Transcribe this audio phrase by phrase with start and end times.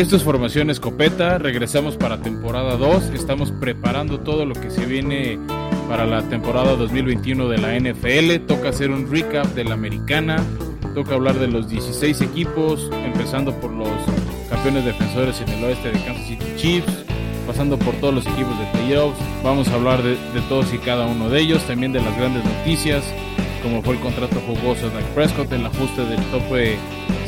[0.00, 5.38] Esto es Formación Escopeta, regresamos para temporada 2, estamos preparando todo lo que se viene
[5.90, 10.42] para la temporada 2021 de la NFL, toca hacer un recap de la americana,
[10.94, 13.90] toca hablar de los 16 equipos, empezando por los
[14.48, 17.04] campeones defensores en el oeste de Kansas City Chiefs,
[17.46, 20.16] pasando por todos los equipos de playoffs, vamos a hablar de,
[20.48, 23.04] todos y cada uno de ellos, también de las grandes noticias,
[23.62, 26.78] como fue el contrato jugoso de Dak Prescott, el ajuste del tope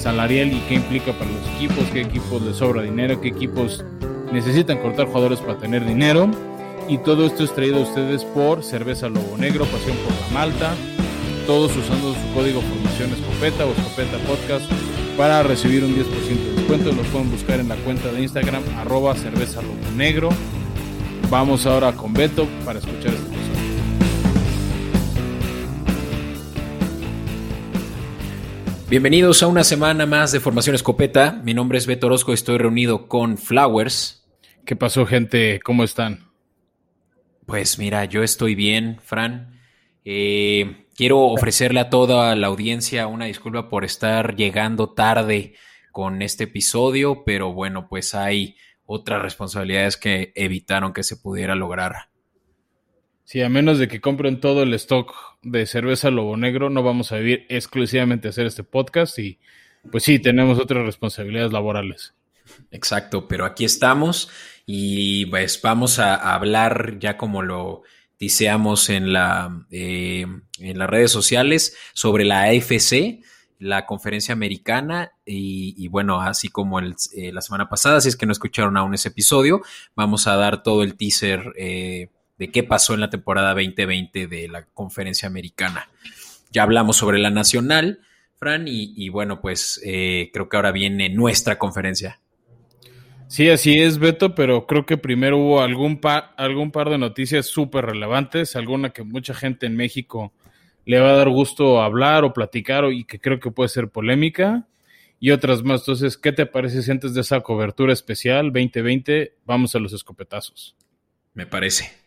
[0.02, 3.84] salarial y qué implica para los equipos, qué equipos les sobra dinero, qué equipos
[4.32, 6.28] necesitan cortar jugadores para tener dinero.
[6.88, 10.74] Y todo esto es traído a ustedes por Cerveza Lobo Negro, Pasión por la Malta,
[11.46, 14.70] todos usando su código Formación Escopeta o Escopeta Podcast
[15.16, 16.92] para recibir un 10% de descuento.
[16.92, 20.30] Los pueden buscar en la cuenta de Instagram, arroba cerveza lobo negro.
[21.30, 23.31] Vamos ahora con Beto para escuchar este
[28.92, 31.40] Bienvenidos a una semana más de Formación Escopeta.
[31.44, 34.30] Mi nombre es Beto Orozco, estoy reunido con Flowers.
[34.66, 35.60] ¿Qué pasó, gente?
[35.64, 36.30] ¿Cómo están?
[37.46, 39.58] Pues mira, yo estoy bien, Fran.
[40.04, 45.54] Eh, quiero ofrecerle a toda la audiencia una disculpa por estar llegando tarde
[45.90, 52.11] con este episodio, pero bueno, pues hay otras responsabilidades que evitaron que se pudiera lograr.
[53.24, 57.12] Sí, a menos de que compren todo el stock de cerveza Lobo Negro, no vamos
[57.12, 59.38] a vivir exclusivamente a hacer este podcast y
[59.90, 62.14] pues sí, tenemos otras responsabilidades laborales.
[62.70, 64.30] Exacto, pero aquí estamos
[64.66, 67.82] y pues vamos a hablar ya como lo
[68.18, 70.26] diseamos en, la, eh,
[70.58, 73.20] en las redes sociales sobre la AFC,
[73.58, 76.94] la conferencia americana y, bueno, así como eh,
[77.32, 79.62] la semana pasada, si es que no escucharon aún ese episodio,
[79.96, 81.52] vamos a dar todo el teaser.
[81.56, 82.10] Eh,
[82.42, 85.88] de qué pasó en la temporada 2020 de la conferencia americana.
[86.50, 88.00] Ya hablamos sobre la nacional,
[88.34, 92.18] Fran, y, bueno, pues eh, creo que ahora viene nuestra conferencia.
[93.28, 97.46] Sí, así es, Beto, pero creo que primero hubo algún, par, algún par de noticias
[97.46, 100.32] súper relevantes, alguna que mucha gente en México
[100.84, 104.66] le va a dar gusto hablar o platicar y que creo que puede ser polémica,
[105.20, 105.82] y otras más.
[105.82, 110.74] Entonces, ¿qué te parece si antes de esa cobertura especial 2020 vamos a los escopetazos?
[111.34, 112.01] Me parece.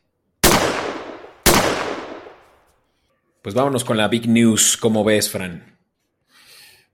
[3.45, 4.75] Pues vámonos con la big news.
[4.75, 5.78] ¿Cómo ves, Fran?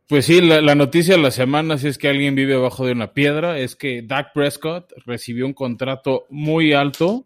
[0.10, 3.14] Pues sí, la, noticia de la semana, si es que alguien vive abajo de una
[3.14, 7.26] piedra, es que Dak Prescott recibió un contrato muy alto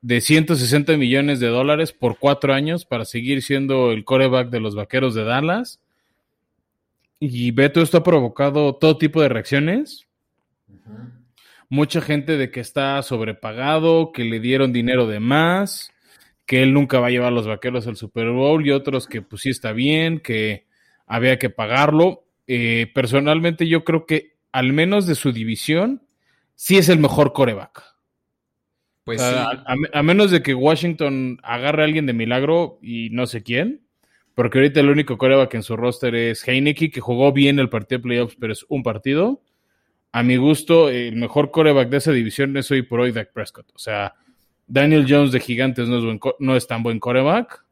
[0.00, 4.74] de 160 millones de dólares por cuatro años para seguir siendo el coreback de los
[4.74, 5.80] vaqueros de Dallas.
[7.20, 10.08] Y Beto, esto ha provocado todo tipo de reacciones.
[11.68, 15.92] Mucha gente de que está sobrepagado, que le dieron dinero de más
[16.48, 19.20] que él nunca va a llevar a los vaqueros al Super Bowl y otros que
[19.20, 20.64] pues sí está bien, que
[21.06, 22.24] había que pagarlo.
[22.46, 26.06] Eh, personalmente yo creo que al menos de su división
[26.54, 27.84] sí es el mejor coreback.
[29.04, 33.82] Pues a, menos de que Washington agarre a alguien de milagro y no sé quién,
[34.34, 37.98] porque ahorita el único coreback en su roster es Heineke, que jugó bien el partido
[37.98, 39.42] de playoffs, pero es un partido.
[40.12, 43.70] A mi gusto, el mejor coreback de esa división es hoy por hoy Dak Prescott.
[43.74, 44.14] O sea,
[44.68, 47.64] Daniel Jones de Gigantes no es, tan buen coreback.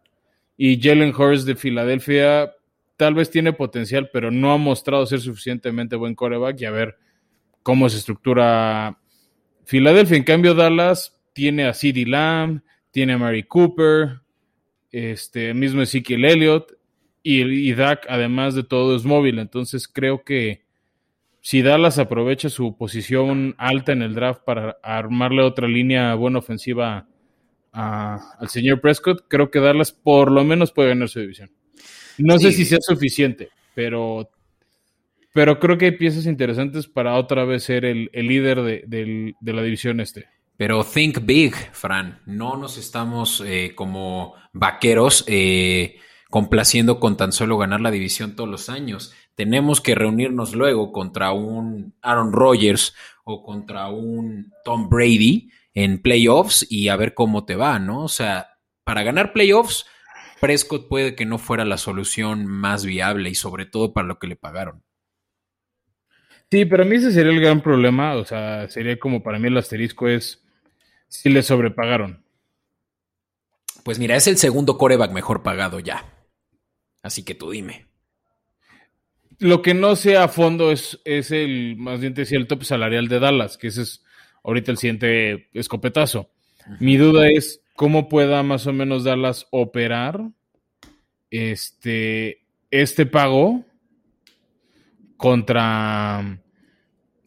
[0.57, 2.53] Y Jalen Hurst de Filadelfia
[2.97, 6.61] tal vez tiene potencial, pero no ha mostrado ser suficientemente buen coreback.
[6.61, 6.97] Y a ver
[7.63, 8.99] cómo se estructura
[9.65, 10.17] Filadelfia.
[10.17, 14.21] En cambio, Dallas tiene a CeeDee Lamb, tiene a Mary Cooper,
[14.91, 16.73] este mismo Ezekiel Elliott.
[17.23, 19.39] Y, y Dak, además de todo, es móvil.
[19.39, 20.66] Entonces creo que
[21.47, 27.07] si Dallas aprovecha su posición alta en el draft para armarle otra línea buena ofensiva
[27.71, 31.53] al señor Prescott, creo que Dallas por lo menos puede ganar su división.
[32.19, 34.29] No sé si sea suficiente, pero,
[35.33, 40.01] pero creo que hay piezas interesantes para otra vez ser el, líder de, la división
[40.01, 40.27] este.
[40.57, 42.23] Pero think big, Fran.
[42.27, 46.01] No nos estamos eh, como vaqueros eh,
[46.31, 51.31] complaciendo con tan solo ganar la división todos los años tenemos que reunirnos luego contra
[51.31, 57.55] un Aaron Rodgers o contra un Tom Brady en playoffs y a ver cómo te
[57.55, 58.03] va, ¿no?
[58.03, 59.85] O sea, para ganar playoffs,
[60.41, 64.27] Prescott puede que no fuera la solución más viable y sobre todo para lo que
[64.27, 64.83] le pagaron.
[66.51, 69.49] Sí, pero a mí ese sería el gran problema, o sea, sería como para mí
[69.49, 70.43] el asterisco es
[71.09, 72.25] si le sobrepagaron.
[73.85, 76.16] Pues mira, es el segundo coreback mejor pagado ya.
[77.07, 77.87] Así que tú dime.
[79.39, 83.07] Lo que no sé a fondo es, es el, más bien decía, el top salarial
[83.07, 84.05] de Dallas, que ese es
[84.43, 86.33] ahorita el siguiente escopetazo.
[86.81, 90.21] Mi duda es cómo pueda más o menos Dallas operar
[91.31, 93.65] este, este pago
[95.17, 96.41] contra,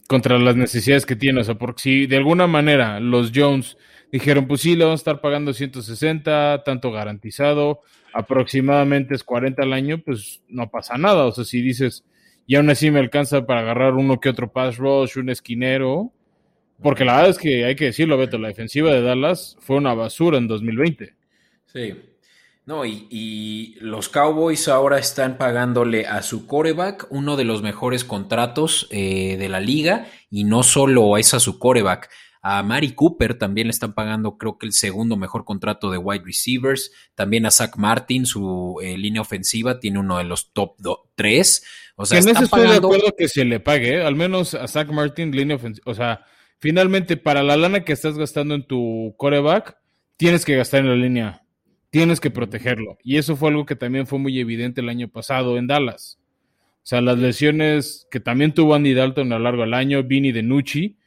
[0.07, 1.39] contra las necesidades que tiene.
[1.39, 3.77] O sea, porque si de alguna manera los Jones
[4.11, 7.81] dijeron, pues sí, le vamos a estar pagando 160, tanto garantizado,
[8.13, 11.25] aproximadamente es 40 al año, pues no pasa nada.
[11.25, 12.03] O sea, si dices,
[12.47, 16.11] y aún así me alcanza para agarrar uno que otro pass rush, un esquinero,
[16.81, 19.93] porque la verdad es que hay que decirlo, Beto, la defensiva de Dallas fue una
[19.93, 21.13] basura en 2020.
[21.65, 21.93] Sí.
[22.65, 28.87] No, y, los Cowboys ahora están pagándole a su coreback uno de los mejores contratos
[28.91, 32.09] eh, de la liga, y no solo es a su coreback,
[32.41, 36.23] a Mari Cooper también le están pagando, creo que el segundo mejor contrato de wide
[36.23, 36.91] receivers.
[37.15, 40.77] También a Zach Martin, su eh, línea ofensiva, tiene uno de los top
[41.15, 41.65] 3.
[41.95, 44.03] O sea, en eso estoy de acuerdo que se le pague, ¿eh?
[44.03, 45.83] al menos a Zach Martin, línea ofensiva.
[45.91, 46.25] O sea,
[46.59, 49.77] finalmente, para la lana que estás gastando en tu coreback,
[50.15, 51.43] tienes que gastar en la línea.
[51.89, 52.97] Tienes que protegerlo.
[53.03, 56.19] Y eso fue algo que también fue muy evidente el año pasado en Dallas.
[56.21, 60.31] O sea, las lesiones que también tuvo Andy Dalton a lo largo del año, Vini
[60.31, 60.98] de Nucci,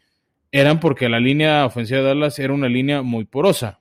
[0.53, 3.81] eran porque la línea ofensiva de Dallas era una línea muy porosa.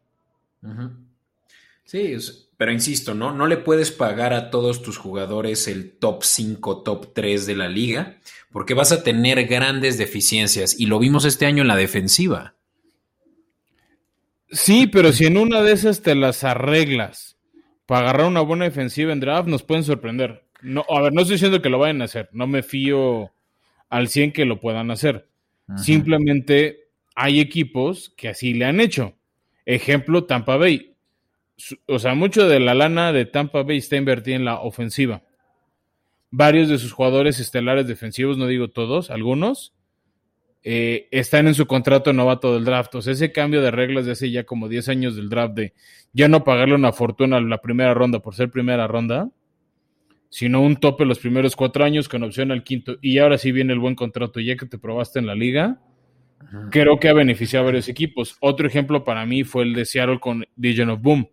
[1.83, 2.15] Sí,
[2.55, 3.33] pero insisto, ¿no?
[3.33, 7.67] No le puedes pagar a todos tus jugadores el top 5, top 3 de la
[7.67, 8.17] liga,
[8.51, 10.79] porque vas a tener grandes deficiencias.
[10.79, 12.55] Y lo vimos este año en la defensiva.
[14.49, 17.37] Sí, pero si en una de esas te las arreglas
[17.85, 20.45] para agarrar una buena defensiva en draft, nos pueden sorprender.
[20.61, 23.31] No, a ver, no estoy diciendo que lo vayan a hacer, no me fío
[23.89, 25.30] al 100 que lo puedan hacer.
[25.77, 29.15] Simplemente hay equipos que así le han hecho.
[29.65, 30.95] Ejemplo, Tampa Bay.
[31.87, 35.23] O sea, mucho de la lana de Tampa Bay está invertida en la ofensiva.
[36.31, 39.73] Varios de sus jugadores estelares defensivos, no digo todos, algunos,
[40.63, 42.95] eh, están en su contrato novato del draft.
[42.95, 45.73] O sea, ese cambio de reglas de hace ya como 10 años del draft de
[46.13, 49.29] ya no pagarle una fortuna a la primera ronda por ser primera ronda,
[50.31, 52.95] sino un tope los primeros cuatro años con opción al quinto.
[53.01, 55.81] Y ahora sí viene el buen contrato, ya que te probaste en la liga.
[56.71, 58.37] Creo que ha beneficiado a varios equipos.
[58.39, 61.29] Otro ejemplo para mí fue el de Seattle con Legion of Boom.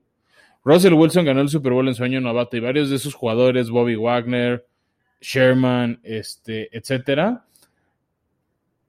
[0.65, 3.71] Russell Wilson ganó el Super Bowl en su año novato y varios de esos jugadores,
[3.71, 4.67] Bobby Wagner,
[5.21, 7.47] Sherman, este, etcétera,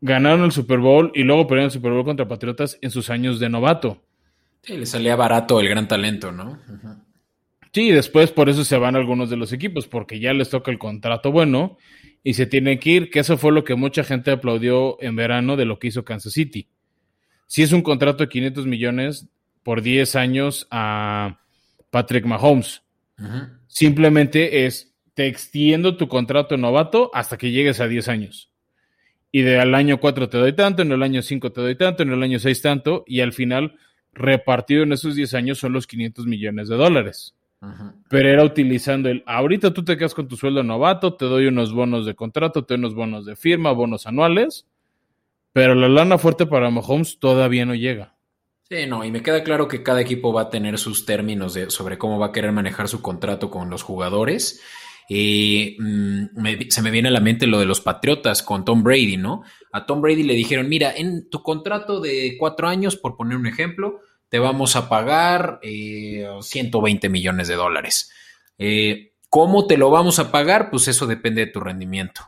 [0.02, 3.40] ganaron el Super Bowl y luego perdieron el Super Bowl contra Patriotas en sus años
[3.40, 4.02] de novato.
[4.64, 6.60] Sí, le salía barato el gran talento, ¿no?
[7.72, 10.80] Sí, después por eso se van algunos de los equipos, porque ya les toca el
[10.80, 11.78] contrato bueno
[12.24, 15.56] y se tienen que ir, que eso fue lo que mucha gente aplaudió en verano
[15.56, 16.68] de lo que hizo Kansas City.
[17.48, 19.28] Si es un contrato de 500 millones
[19.64, 21.40] por 10 años a
[21.90, 22.82] Patrick Mahomes,
[23.68, 28.52] simplemente es te extiendo tu contrato novato hasta que llegues a 10 años.
[29.32, 32.04] Y de al año 4 te doy tanto, en el año 5 te doy tanto,
[32.04, 33.76] en el año 6 tanto, y al final,
[34.14, 37.36] repartido en esos 10 años, son los 500 millones de dólares.
[38.10, 41.74] Pero era utilizando el, ahorita tú te quedas con tu sueldo novato, te doy unos
[41.74, 44.66] bonos de contrato, te doy unos bonos de firma, bonos anuales,
[45.52, 48.16] pero la lana fuerte para Mahomes todavía no llega.
[48.70, 51.72] Sí, no, y me queda claro que cada equipo va a tener sus términos de,
[51.72, 54.62] sobre cómo va a querer manejar su contrato con los jugadores.
[55.10, 59.18] Y mm, se me viene a la mente lo de los Patriotas con Tom Brady,
[59.18, 59.42] ¿no?
[59.72, 63.48] A Tom Brady le dijeron, mira, en tu contrato de cuatro años, por poner un
[63.48, 68.12] ejemplo, te vamos a pagar 120 eh, millones de dólares.
[68.58, 70.70] Eh, ¿Cómo te lo vamos a pagar?
[70.70, 72.22] Pues eso depende de tu rendimiento.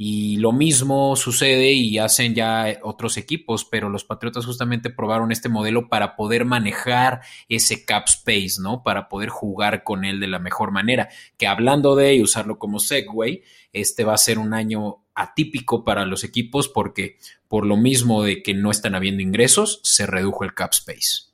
[0.00, 5.48] Y lo mismo sucede y hacen ya otros equipos, pero los Patriotas justamente probaron este
[5.48, 8.84] modelo para poder manejar ese cap space, ¿no?
[8.84, 11.08] Para poder jugar con él de la mejor manera.
[11.36, 16.06] Que hablando de y usarlo como segue, este va a ser un año atípico para
[16.06, 20.54] los equipos porque por lo mismo de que no están habiendo ingresos, se redujo el
[20.54, 21.27] cap space.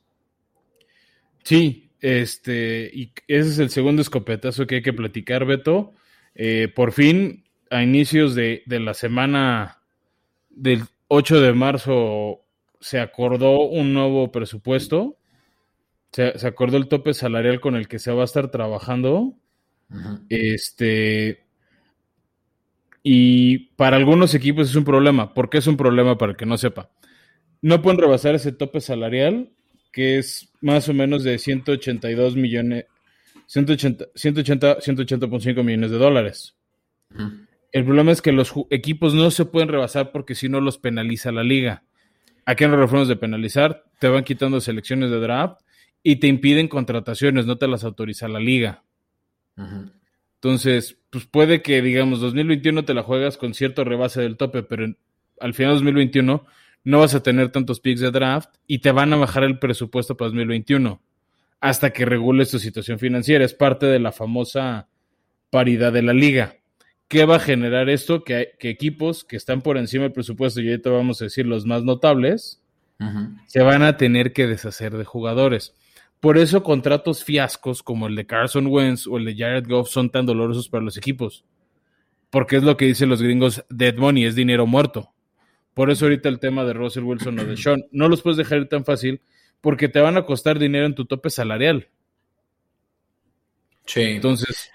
[1.45, 5.93] Sí, este, y ese es el segundo escopetazo que hay que platicar, Beto.
[6.33, 9.83] Eh, por fin, a inicios de, la semana
[10.49, 12.41] del 8 de marzo,
[12.79, 15.19] se acordó un nuevo presupuesto.
[16.11, 19.35] Se, acordó el tope salarial con el que se va a estar trabajando.
[20.29, 21.45] Este.
[23.03, 25.35] Y para algunos equipos es un problema.
[25.35, 26.89] ¿Por qué es un problema para el que no sepa?
[27.61, 29.54] No pueden rebasar ese tope salarial
[29.95, 32.83] que es más o menos de 182 millones,
[33.47, 36.57] 180, 180, 180.5 millones de dólares.
[37.71, 41.31] El problema es que los equipos no se pueden rebasar porque si no los penaliza
[41.31, 41.83] la liga.
[42.45, 43.85] ¿A qué nos referimos de penalizar?
[43.97, 45.61] Te van quitando selecciones de draft
[46.03, 48.83] y te impiden contrataciones, no te las autoriza la liga.
[50.35, 54.93] Entonces, pues puede que, digamos, 2021 te la juegas con cierto rebase del tope, pero
[55.39, 56.45] al final de 2021
[56.85, 60.15] no vas a tener tantos picks de draft y te van a bajar el presupuesto
[60.15, 61.01] para 2021
[61.59, 63.43] hasta que regules tu situación financiera.
[63.43, 64.87] Es parte de la famosa
[65.49, 66.57] paridad de la liga,
[67.07, 68.23] ¿qué va a generar esto?
[68.23, 71.65] Que, que equipos que están por encima del presupuesto, y ahorita vamos a decir los
[71.65, 72.61] más notables,
[73.47, 75.75] se van a tener que deshacer de jugadores.
[76.19, 80.09] Por eso contratos fiascos como el de Carson Wentz o el de Jared Goff son
[80.09, 81.45] tan dolorosos para los equipos.
[82.29, 85.14] Porque es lo que dicen los gringos, dead money, es dinero muerto.
[85.75, 88.59] Por eso ahorita el tema de Russell Wilson o de Sean, no los puedes dejar
[88.59, 89.21] ir tan fácil
[89.59, 91.89] porque te van a costar dinero en tu tope salarial.
[93.85, 94.01] Sí.
[94.01, 94.71] Entonces,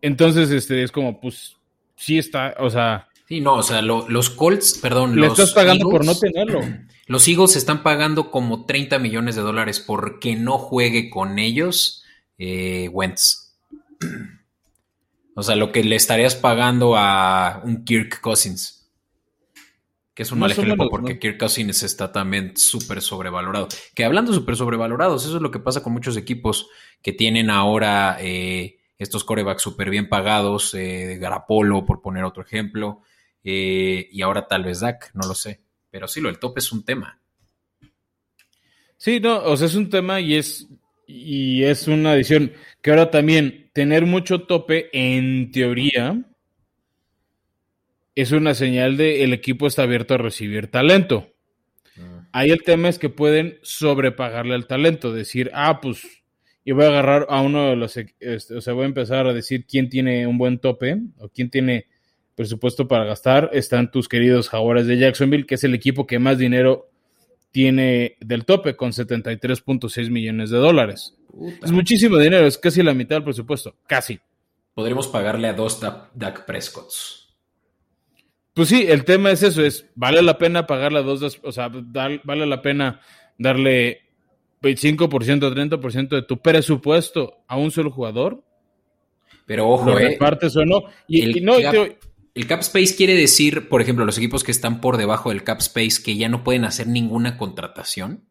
[0.00, 1.56] entonces este, es como, pues,
[1.96, 3.08] sí está, o sea...
[3.28, 6.60] Sí, no, o sea, los Colts, perdón, le estás pagando por no tenerlo.
[7.06, 12.04] Los Eagles están pagando como 30 millones de dólares porque no juegue con ellos
[12.38, 13.54] eh, Wentz.
[15.34, 18.81] O sea, lo que le estarías pagando a un Kirk Cousins.
[20.14, 23.68] Que es un mal ejemplo porque Kirk Cousins está también súper sobrevalorado.
[23.94, 26.68] Que hablando súper sobrevalorados, eso es lo que pasa con muchos equipos
[27.00, 33.00] que tienen ahora eh, estos corebacks súper bien pagados, eh, Garapolo, por poner otro ejemplo,
[33.42, 35.62] eh, y ahora tal vez Dak, no lo sé.
[35.90, 37.20] Pero sí, lo del tope es un tema.
[38.96, 40.68] Sí, no, o sea, es un tema y es,
[41.06, 46.22] y es una adición que ahora también tener mucho tope, en teoría,
[48.14, 51.28] es una señal de el equipo está abierto a recibir talento.
[51.98, 52.28] Ah.
[52.32, 56.02] Ahí el tema es que pueden sobrepagarle al talento, decir, ah, pues,
[56.64, 59.32] y voy a agarrar a uno de los, este, o sea, voy a empezar a
[59.32, 61.86] decir quién tiene un buen tope o quién tiene
[62.34, 63.50] presupuesto para gastar.
[63.52, 66.90] Están tus queridos Jaguares de Jacksonville, que es el equipo que más dinero
[67.50, 71.16] tiene del tope, con 73.6 millones de dólares.
[71.62, 74.20] Es muchísimo dinero, es casi la mitad del presupuesto, casi.
[74.74, 75.80] Podremos pagarle a dos
[76.14, 77.21] Dak Prescotts.
[78.54, 81.68] Pues sí, el tema es eso, es, vale la pena pagarle a dos, o sea,
[81.68, 83.00] vale la pena
[83.38, 84.02] darle
[84.60, 88.44] 25%, 30% de tu presupuesto a un solo jugador.
[89.46, 90.82] Pero ojo, eh, o no.
[91.08, 91.74] Y, el, no, cap,
[92.34, 95.58] el cap space quiere decir, por ejemplo, los equipos que están por debajo del cap
[95.60, 98.24] space que ya no pueden hacer ninguna contratación.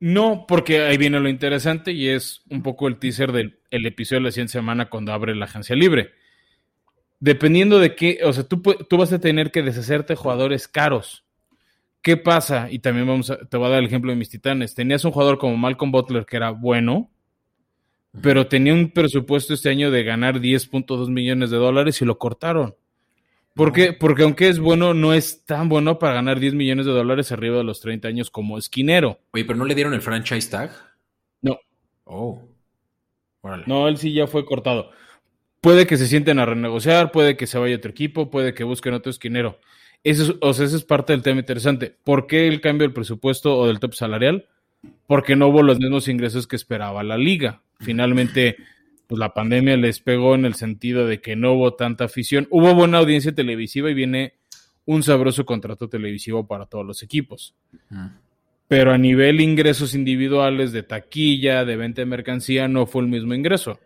[0.00, 4.24] No, porque ahí viene lo interesante y es un poco el teaser del episodio de
[4.24, 6.12] la siguiente semana cuando abre la agencia libre
[7.24, 11.24] dependiendo de qué, o sea, tú, tú vas a tener que deshacerte de jugadores caros.
[12.02, 12.70] ¿Qué pasa?
[12.70, 14.74] Y también vamos a, te voy a dar el ejemplo de mis titanes.
[14.74, 17.10] Tenías un jugador como Malcolm Butler que era bueno,
[18.20, 22.76] pero tenía un presupuesto este año de ganar 10.2 millones de dólares y lo cortaron.
[23.54, 23.94] ¿Por qué?
[23.94, 27.56] Porque aunque es bueno, no es tan bueno para ganar 10 millones de dólares arriba
[27.56, 29.18] de los 30 años como esquinero.
[29.30, 30.72] Oye, pero ¿no le dieron el franchise tag?
[31.40, 31.58] No.
[32.04, 32.42] Oh.
[33.66, 34.90] No, él sí ya fue cortado.
[35.64, 38.92] Puede que se sienten a renegociar, puede que se vaya otro equipo, puede que busquen
[38.92, 39.60] otro esquinero.
[40.02, 41.96] Eso es, o sea, es parte del tema interesante.
[42.04, 44.46] ¿Por qué el cambio del presupuesto o del top salarial?
[45.06, 47.62] Porque no hubo los mismos ingresos que esperaba la liga.
[47.80, 48.56] Finalmente,
[49.06, 52.46] pues la pandemia les pegó en el sentido de que no hubo tanta afición.
[52.50, 54.34] Hubo buena audiencia televisiva y viene
[54.84, 57.54] un sabroso contrato televisivo para todos los equipos.
[58.68, 63.32] Pero a nivel ingresos individuales de taquilla, de venta de mercancía, no fue el mismo
[63.32, 63.80] ingreso.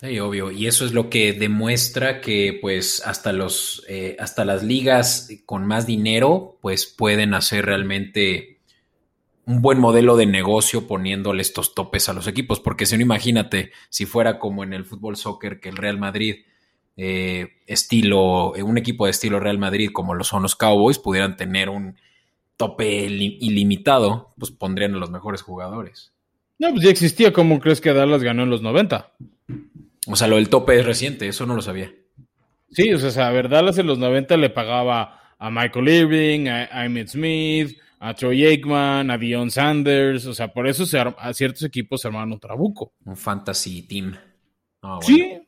[0.00, 0.50] Sí, obvio.
[0.50, 5.66] Y eso es lo que demuestra que, pues, hasta los, eh, hasta las ligas con
[5.66, 8.60] más dinero, pues, pueden hacer realmente
[9.44, 12.60] un buen modelo de negocio poniéndole estos topes a los equipos.
[12.60, 16.46] Porque si no, imagínate, si fuera como en el fútbol soccer que el Real Madrid,
[16.96, 21.36] eh, estilo, eh, un equipo de estilo Real Madrid como lo son los Cowboys, pudieran
[21.36, 21.96] tener un
[22.56, 26.14] tope ilimitado, pues pondrían a los mejores jugadores.
[26.58, 27.34] No, pues ya existía.
[27.34, 29.12] ¿Cómo crees que Dallas ganó en los 90?
[30.06, 31.92] O sea, lo del tope es reciente, eso no lo sabía.
[32.70, 36.84] Sí, o sea, a ver, Dallas en los 90 le pagaba a Michael Irving, a,
[36.84, 40.84] Emmett Smith, a Troy Aikman, a Dion Sanders, o sea, por eso
[41.18, 42.92] a ciertos equipos se armaron un trabuco.
[43.04, 44.14] Un fantasy team.
[44.82, 45.38] Ah, sí.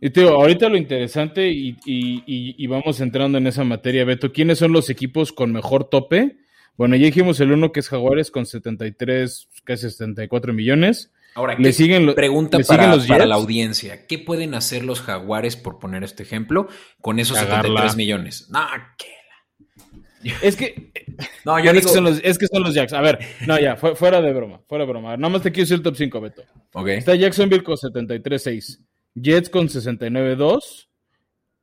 [0.00, 4.58] Y te digo, ahorita lo interesante, y, y, vamos entrando en esa materia, Beto, ¿quiénes
[4.58, 6.38] son los equipos con mejor tope?
[6.76, 11.12] Bueno, ya dijimos el uno que es Jaguares con 73, casi 74 millones.
[11.38, 14.08] Ahora, le siguen pregunta para, la audiencia.
[14.08, 16.66] ¿Qué pueden hacer los jaguares, por poner este ejemplo,
[17.00, 18.48] con esos 73 millones?
[18.50, 18.66] No,
[18.98, 20.32] ¿qué?
[20.42, 20.90] Es que.
[21.44, 22.92] No, yo es, que son los, es que son los Jacks.
[22.92, 24.60] A ver, no, ya, fuera de broma.
[24.68, 25.16] Fuera de broma.
[25.16, 26.42] Nada más te quiero decir el top 5, Beto.
[26.74, 26.88] Ok.
[26.88, 28.78] Está Jacksonville con 73-6.
[29.14, 30.88] Jets con 69-2.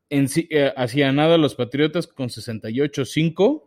[0.10, 3.63] Eh, hacía nada los Patriotas con 68-5.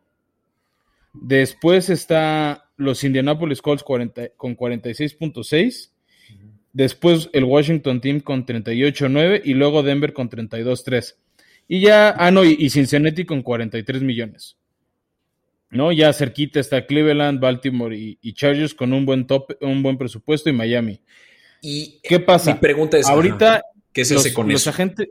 [1.15, 5.91] Después está los Indianapolis Colts con 46.6.
[6.72, 11.16] Después el Washington Team con 38.9 y luego Denver con 32.3.
[11.66, 14.56] Y ya, ah, no, y, Cincinnati con 43 millones.
[15.70, 15.92] ¿No?
[15.92, 20.54] Ya cerquita está Cleveland, Baltimore y, Chargers con un buen top, un buen presupuesto y
[20.54, 21.02] Miami.
[21.60, 22.54] ¿Y qué pasa?
[22.54, 24.70] Mi pregunta es: ahorita, ¿Qué se hace con los eso?
[24.70, 25.08] Agentes,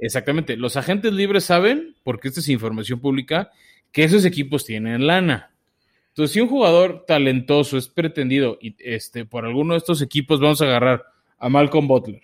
[0.00, 3.50] exactamente, los agentes libres saben, porque esta es información pública,
[3.92, 5.51] que esos equipos tienen lana.
[6.12, 10.60] Entonces, si un jugador talentoso es pretendido y este, por alguno de estos equipos, vamos
[10.60, 11.06] a agarrar
[11.38, 12.20] a Malcolm Butler,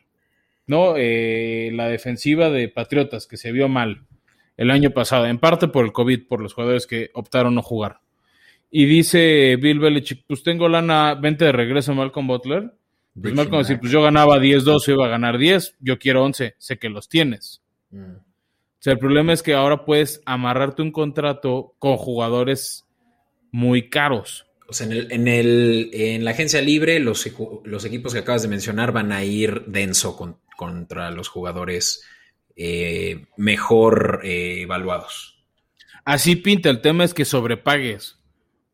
[0.66, 0.94] ¿no?
[0.98, 4.02] Eh, la defensiva de Patriotas, que se vio mal
[4.58, 8.00] el año pasado, en parte por el COVID, por los jugadores que optaron no jugar.
[8.70, 12.74] Y dice Bill Belichick, pues tengo lana, vente de regreso a Malcolm Butler.
[13.20, 16.56] Pues Malcolm decir, pues yo ganaba 10, 12, iba a ganar 10, yo quiero 11,
[16.58, 17.62] sé que los tienes.
[17.90, 18.16] Mm.
[18.16, 22.87] O sea, el problema es que ahora puedes amarrarte un contrato con jugadores
[23.52, 24.46] muy caros.
[24.68, 27.26] O sea, en, el, en, el, en la agencia libre, los,
[27.64, 32.04] los, equipos que acabas de mencionar van a ir denso con, contra los jugadores
[32.56, 35.38] eh, mejor eh, evaluados.
[36.04, 38.18] Así pinta, el tema es que sobrepagues.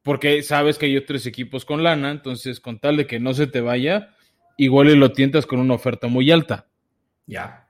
[0.03, 3.47] Porque sabes que hay otros equipos con lana, entonces con tal de que no se
[3.47, 4.15] te vaya,
[4.59, 6.67] igual y lo tientas con una oferta muy alta.
[7.27, 7.64] Ya.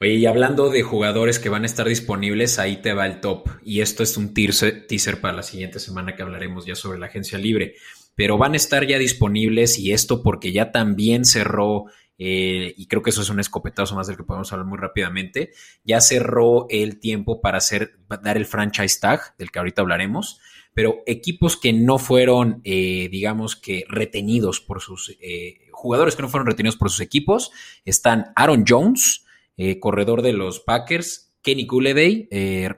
[0.00, 3.48] Oye, y hablando de jugadores que van a estar disponibles, ahí te va el top.
[3.62, 7.38] Y esto es un teaser para la siguiente semana que hablaremos ya sobre la agencia
[7.38, 7.74] libre.
[8.14, 11.86] Pero van a estar ya disponibles y esto porque ya también cerró,
[12.18, 15.50] eh, y creo que eso es un escopetazo más del que podemos hablar muy rápidamente,
[15.84, 20.40] ya cerró el tiempo para hacer, dar el franchise tag, del que ahorita hablaremos
[20.74, 26.28] pero equipos que no fueron, eh, digamos que retenidos por sus eh, jugadores que no
[26.28, 27.52] fueron retenidos por sus equipos,
[27.84, 29.23] están Aaron Jones,
[29.56, 32.28] eh, corredor de los Packers, Kenny Gouleday,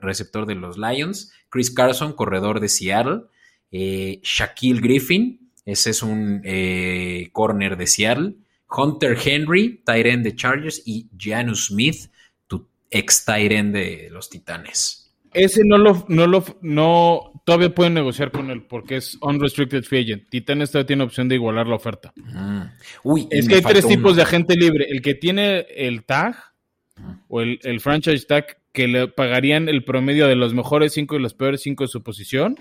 [0.01, 3.21] receptor de los Lions, Chris Carson, corredor de Seattle,
[3.71, 6.41] Shaquille Griffin, ese es un
[7.31, 8.33] corner de Seattle,
[8.69, 12.11] Hunter Henry, Tyren de Chargers y Janus Smith,
[12.47, 15.03] tu ex Tyren de los Titanes.
[15.33, 20.01] Ese no lo, no lo, no, todavía pueden negociar con él porque es unrestricted free
[20.01, 20.29] agent.
[20.29, 22.13] Titanes todavía tiene opción de igualar la oferta.
[22.15, 22.61] Mm.
[23.03, 24.87] Uy, es que hay tres tipos de agente libre.
[24.89, 26.46] El que tiene el tag
[27.27, 31.33] o el, franchise tag que le pagarían el promedio de los mejores cinco y los
[31.33, 32.57] peores cinco de su posición.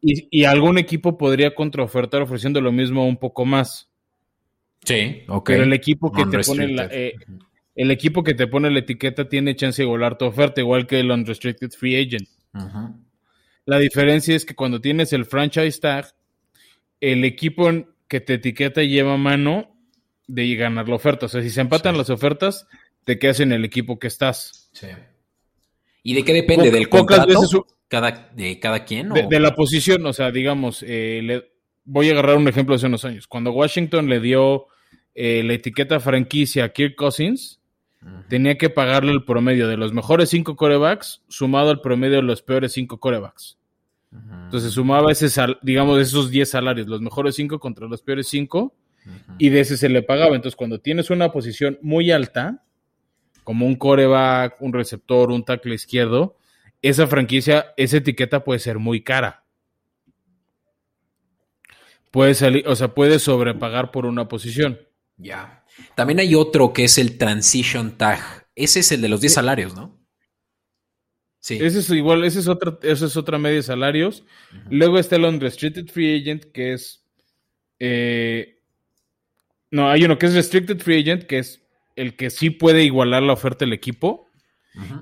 [0.00, 3.88] y, algún equipo podría contraofertar ofreciendo lo mismo un poco más.
[4.84, 5.46] Sí, ok.
[5.46, 7.14] Pero el equipo que te pone la, eh,
[7.74, 11.00] el equipo que te pone la etiqueta tiene chance de igualar tu oferta, igual que
[11.00, 12.28] el unrestricted free agent.
[13.64, 16.06] La diferencia es que cuando tienes el franchise tag,
[17.00, 17.70] el equipo
[18.08, 19.74] que te etiqueta lleva mano
[20.26, 21.26] de ganar la oferta.
[21.26, 22.66] O sea, si se empatan las ofertas,
[23.04, 24.70] te quedas en el equipo que estás.
[24.72, 24.88] Sí.
[26.02, 26.70] ¿Y de qué depende?
[26.70, 27.66] ¿Del contrato?
[27.88, 29.10] cada, ¿De cada quien?
[29.10, 31.42] De, la posición, o sea, digamos, eh,
[31.84, 33.26] voy a agarrar un ejemplo de hace unos años.
[33.26, 34.66] Cuando Washington le dio
[35.14, 37.60] eh, la etiqueta franquicia a Kirk Cousins,
[38.28, 42.42] tenía que pagarle el promedio de los mejores cinco corebacks sumado al promedio de los
[42.42, 43.58] peores cinco corebacks.
[44.44, 45.28] Entonces sumaba ese
[45.62, 48.74] digamos, esos 10 salarios, los mejores cinco contra los peores cinco,
[49.38, 50.36] y de ese se le pagaba.
[50.36, 52.64] Entonces, cuando tienes una posición muy alta,
[53.44, 56.36] como un coreback, un receptor, un tackle izquierdo,
[56.80, 59.44] esa franquicia, esa etiqueta puede ser muy cara.
[62.10, 64.78] Puede salir, o sea, puede sobrepagar por una posición.
[65.16, 65.64] Ya.
[65.94, 68.48] También hay otro que es el Transition Tag.
[68.54, 69.98] Ese es el de los 10 salarios, ¿no?
[71.38, 71.58] Sí.
[71.60, 74.24] Ese es igual, ese es otra, esa es otra media de salarios.
[74.70, 77.04] Luego está el Unrestricted Free Agent, que es.
[77.78, 78.60] Eh,
[79.70, 81.61] no, hay uno que es Restricted Free Agent, que es
[81.96, 84.26] el que sí puede igualar la oferta del equipo.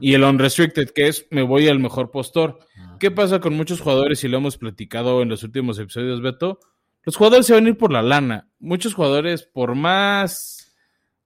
[0.00, 2.58] Y el Unrestricted, que es me voy al mejor postor.
[2.98, 4.24] ¿Qué pasa con muchos jugadores?
[4.24, 6.58] Y lo hemos platicado en los últimos episodios, Beto.
[7.04, 8.48] Los jugadores se van a ir por la lana.
[8.58, 10.60] Muchos jugadores, por más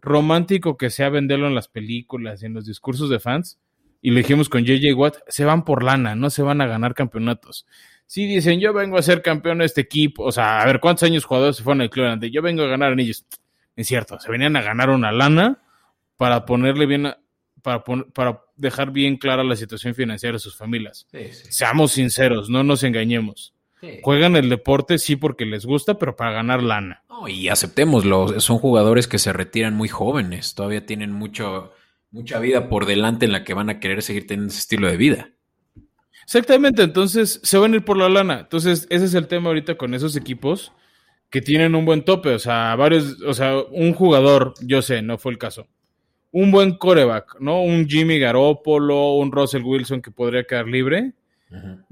[0.04, 3.58] romántico que sea venderlo en las películas y en los discursos de fans,
[4.02, 6.94] y lo dijimos con JJ Watt, se van por lana, no se van a ganar
[6.94, 7.66] campeonatos.
[8.06, 11.04] Si dicen, yo vengo a ser campeón de este equipo, o sea, a ver, ¿cuántos
[11.04, 12.22] años jugadores se fueron al Cleveland?
[12.26, 13.24] Yo vengo a ganar anillos.
[13.76, 15.62] Es cierto, se venían a ganar una lana
[16.16, 17.12] para ponerle bien,
[17.62, 21.06] para, para dejar bien clara la situación financiera de sus familias.
[21.50, 23.54] Seamos sinceros, no nos engañemos.
[24.02, 27.02] Juegan el deporte sí porque les gusta, pero para ganar lana.
[27.28, 31.72] y aceptémoslo, son jugadores que se retiran muy jóvenes, todavía tienen mucho,
[32.10, 34.96] mucha vida por delante en la que van a querer seguir teniendo ese estilo de
[34.96, 35.30] vida.
[36.24, 38.40] Exactamente, entonces se van a ir por la lana.
[38.40, 40.72] Entonces, ese es el tema ahorita con esos equipos
[41.34, 42.28] que tienen un buen tope.
[42.28, 45.66] O sea, varios, o sea, un jugador, yo sé, no fue el caso.
[46.30, 47.60] Un buen coreback, ¿no?
[47.60, 51.12] Un Jimmy Garoppolo, un Russell Wilson que podría quedar libre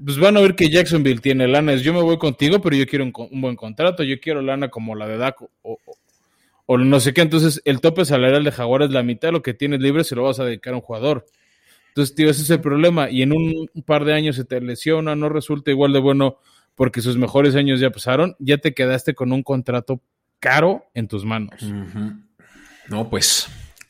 [0.03, 1.75] pues van a ver que Jacksonville tiene lana.
[1.75, 4.03] Yo me voy contigo, pero yo quiero un, buen contrato.
[4.03, 7.19] Yo quiero lana como la de Daco o, no sé qué.
[7.19, 10.15] Entonces, el tope salarial de Jaguar es la mitad de lo que tienes libre, se
[10.15, 11.25] lo vas a dedicar a un jugador.
[11.89, 13.09] Entonces, tío, ese es el problema.
[13.09, 16.37] Y en un par de años se te lesiona, no resulta igual de bueno
[16.75, 20.01] porque sus mejores años ya pasaron, ya te quedaste con un contrato
[20.39, 21.61] caro en tus manos.
[22.89, 23.49] No, pues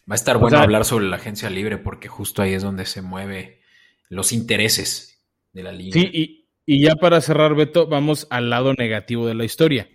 [0.09, 3.01] Va a estar bueno hablar sobre la agencia libre porque justo ahí es donde se
[3.01, 3.61] mueve
[4.09, 5.93] los intereses de la liga.
[5.93, 9.87] Sí, y, y ya para cerrar, Beto, vamos al lado negativo de la historia.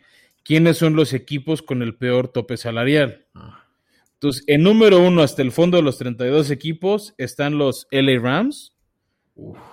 [0.44, 3.26] ¿Quiénes son los equipos con el peor tope salarial?
[3.34, 3.66] Ah.
[4.14, 8.74] Entonces, en número uno, hasta el fondo de los 32 equipos, están los LA Rams,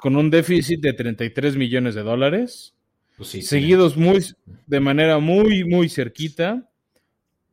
[0.01, 2.75] con un déficit de 33 millones de dólares.
[3.17, 4.25] Pues seguidos muy,
[4.67, 6.69] de manera muy, muy cerquita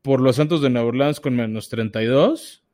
[0.02, 2.64] por los Santos de Nueva Orleans con menos 32,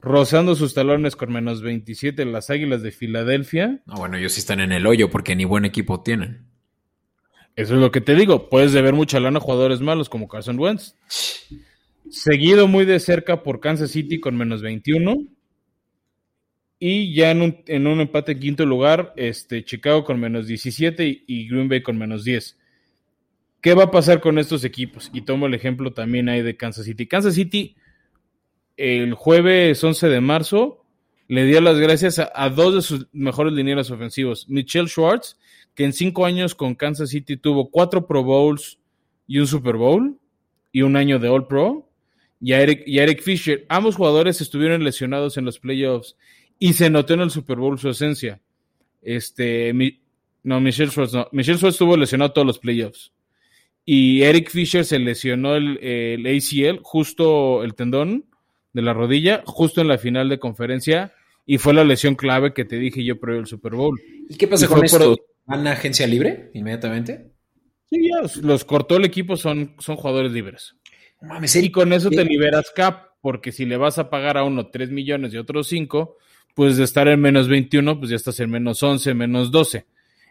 [0.00, 3.82] rozando sus talones con menos 27 las Águilas de Filadelfia.
[3.86, 6.46] Ah, bueno, ellos sí están en el hoyo porque ni buen equipo tienen.
[7.56, 8.48] Eso es lo que te digo.
[8.48, 10.94] Puedes deber mucha lana a jugadores malos como Carson Wentz.
[12.08, 15.26] Seguido muy de cerca por Kansas City con menos 21.
[16.84, 21.22] Y ya en un, en un empate en quinto lugar, este, Chicago con menos 17
[21.28, 22.58] y, Green Bay con menos 10.
[23.60, 25.08] ¿Qué va a pasar con estos equipos?
[25.14, 27.06] Y tomo el ejemplo también ahí de Kansas City.
[27.06, 27.76] Kansas City,
[28.76, 30.84] el jueves 11 de marzo,
[31.28, 34.48] le dio las gracias a, dos de sus mejores linieros ofensivos.
[34.48, 35.38] Michelle Schwartz,
[35.76, 38.80] que en cinco años con Kansas City tuvo cuatro Pro Bowls
[39.28, 40.18] y un Super Bowl
[40.72, 41.88] y un año de All Pro.
[42.40, 46.16] Y Eric, y Eric Fisher, ambos jugadores estuvieron lesionados en los playoffs
[46.58, 48.40] y se notó en el Super Bowl su esencia.
[49.00, 49.72] Este,
[50.42, 51.28] no, Michelle Schwartz no.
[51.32, 53.12] Michelle Schwartz estuvo lesionado todos los playoffs.
[53.84, 58.26] Y Eric Fisher se lesionó el, ACL, justo el tendón
[58.72, 61.12] de la rodilla, justo en la final de conferencia.
[61.44, 64.00] Y fue la lesión clave que te dije yo previo el Super Bowl.
[64.28, 65.16] ¿Y qué pasa con esto?
[65.44, 67.32] ¿Van a agencia libre inmediatamente?
[67.90, 70.76] Sí, ya los cortó el equipo, son, son jugadores libres.
[71.54, 74.90] y con eso te liberas cap, porque si le vas a pagar a uno 3
[74.90, 76.16] millones y otro 5,
[76.54, 79.86] pues de estar en menos 21, pues ya estás en menos 11, menos 12.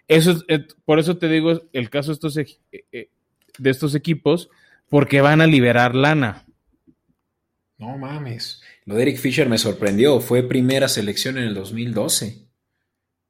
[0.07, 2.59] Eso eh, por eso te digo el caso de estos, eh,
[2.91, 3.09] eh,
[3.57, 4.49] de estos equipos,
[4.89, 6.45] porque van a liberar lana.
[7.77, 8.61] No mames.
[8.85, 10.19] Lo de Eric Fisher me sorprendió.
[10.19, 12.45] Fue primera selección en el 2012.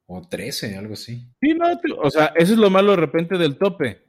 [0.06, 1.26] O 13, algo así.
[1.40, 1.66] Sí, no,
[2.02, 4.02] o sea, eso es lo malo de repente del tope.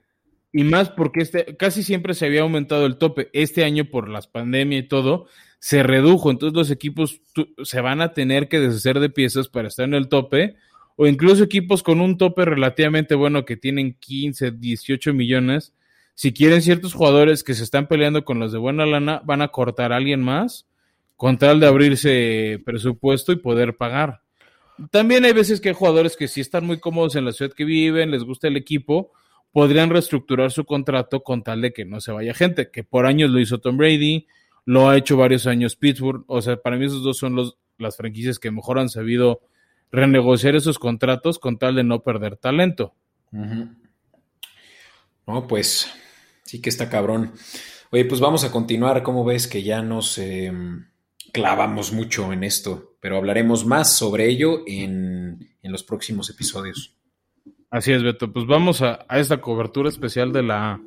[0.54, 3.30] Y más porque este, casi siempre se había aumentado el tope.
[3.34, 5.26] Este año, por las pandemias y todo,
[5.60, 6.32] se redujo.
[6.32, 7.22] Entonces los equipos
[7.63, 10.56] se van a tener que deshacer de piezas para estar en el tope.
[10.96, 15.74] O incluso equipos con un tope relativamente bueno que tienen 15, 18 millones.
[16.13, 19.48] Si quieren ciertos jugadores que se están peleando con los de buena lana, van a
[19.48, 20.68] cortar a alguien más
[21.24, 24.22] con tal de abrirse presupuesto y poder pagar.
[24.92, 27.63] También hay veces que hay jugadores que si están muy cómodos en la ciudad que
[27.63, 29.12] viven, les gusta el equipo,
[29.54, 33.30] podrían reestructurar su contrato con tal de que no se vaya gente, que por años
[33.30, 34.28] lo hizo Tom Brady,
[34.66, 36.26] lo ha hecho varios años Pittsburgh.
[36.28, 37.38] O sea, para mí esos dos son
[37.78, 39.42] las franquicias que mejor han sabido
[39.92, 42.96] renegociar esos contratos con tal de no perder talento.
[43.32, 43.78] No,
[45.48, 45.89] pues
[46.44, 47.34] sí que está cabrón.
[47.92, 49.04] Oye, pues vamos a continuar.
[49.04, 50.88] ¿Cómo ves que ya nos em,
[51.32, 52.96] clavamos mucho en esto?
[53.00, 56.96] Pero hablaremos más sobre ello en, los próximos episodios.
[57.74, 58.32] Así es, Beto.
[58.32, 60.80] Pues vamos a, a esta cobertura especial de la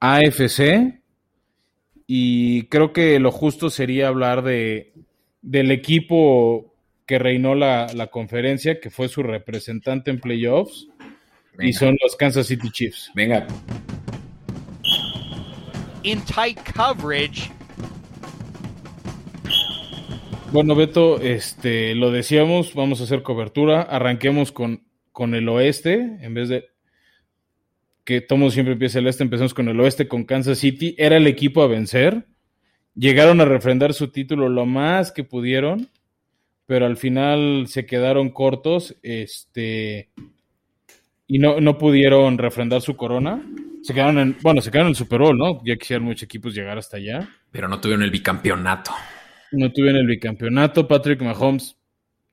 [0.00, 1.02] AFC
[2.06, 4.94] y creo que lo justo sería hablar de,
[5.42, 6.72] del equipo
[7.04, 10.88] que reinó la, conferencia, que fue su representante en playoffs,
[11.58, 13.10] y son los Kansas City Chiefs.
[13.14, 13.46] Venga.
[16.04, 17.50] In tight coverage.
[20.52, 23.82] Bueno, Beto, este, lo decíamos, vamos a hacer cobertura.
[23.82, 24.83] Arranquemos con,
[25.14, 26.66] con el oeste, en vez de
[28.02, 31.28] que todo siempre empieza el este, empezamos con el oeste, con Kansas City, era el
[31.28, 32.26] equipo a vencer.
[32.96, 35.88] Llegaron a refrendar su título lo más que pudieron,
[36.66, 40.10] pero al final se quedaron cortos este,
[41.28, 43.40] y no, no pudieron refrendar su corona.
[43.82, 45.62] Se quedaron en, bueno, se quedaron en el Super Bowl, ¿no?
[45.64, 47.28] Ya quisieran muchos equipos llegar hasta allá.
[47.52, 48.90] Pero no tuvieron el bicampeonato.
[49.52, 50.88] No tuvieron el bicampeonato.
[50.88, 51.76] Patrick Mahomes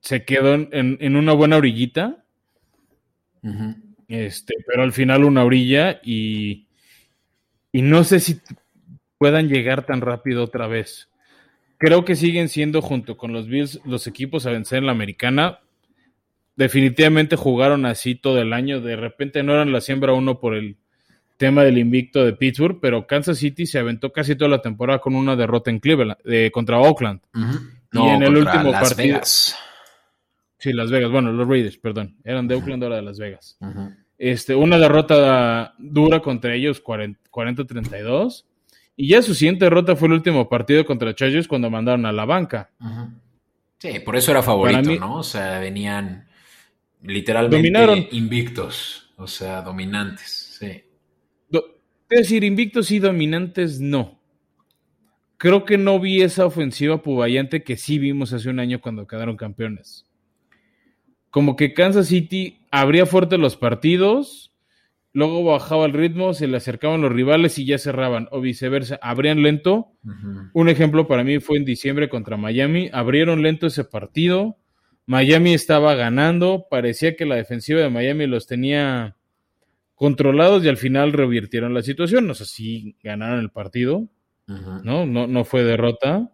[0.02, 2.21] se quedó en, una buena orillita.
[4.08, 6.68] Este, pero al final una orilla y,
[7.72, 8.40] y no sé si
[9.18, 11.10] puedan llegar tan rápido otra vez.
[11.78, 15.60] Creo que siguen siendo junto con los Bills los equipos a vencer en la americana.
[16.56, 18.82] Definitivamente jugaron así todo el año.
[18.82, 20.78] De repente no eran la siembra uno por el
[21.38, 25.16] tema del invicto de Pittsburgh, pero Kansas City se aventó casi toda la temporada con
[25.16, 27.22] una derrota en Cleveland, eh, contra Oakland.
[27.94, 29.14] y en el último Las partido.
[29.16, 29.58] Vegas.
[30.62, 31.10] Sí, Las Vegas.
[31.10, 32.17] Bueno, los Raiders, perdón.
[32.24, 33.58] Eran de Oakland, ahora de Las Vegas.
[34.19, 38.45] Este, una derrota dura contra ellos, 40-32.
[38.95, 42.26] Y ya su siguiente derrota fue el último partido contra Chargers cuando mandaron a la
[42.26, 42.69] banca.
[43.80, 45.17] Sí, por eso era favorito, ¿no?
[45.17, 46.28] O sea, venían
[47.02, 50.84] literalmente invictos, o sea, dominantes, sí.
[51.52, 54.21] es decir, invictos y dominantes no.
[55.38, 59.36] creo que no vi esa ofensiva puballante que sí vimos hace un año cuando quedaron
[59.38, 60.06] campeones.
[61.32, 64.52] Como que Kansas City abría fuerte los partidos,
[65.13, 69.41] luego bajaba el ritmo, se le acercaban los rivales y ya cerraban, o viceversa, abrían
[69.41, 69.94] lento.
[70.54, 74.58] Un ejemplo para mí fue en diciembre contra Miami, abrieron lento ese partido,
[75.06, 79.15] Miami estaba ganando, parecía que la defensiva de Miami los tenía
[79.96, 84.08] controlados y al final revirtieron la situación, no sé si ganaron el partido,
[84.48, 85.06] ¿no?
[85.06, 85.28] ¿no?
[85.28, 86.32] No fue derrota.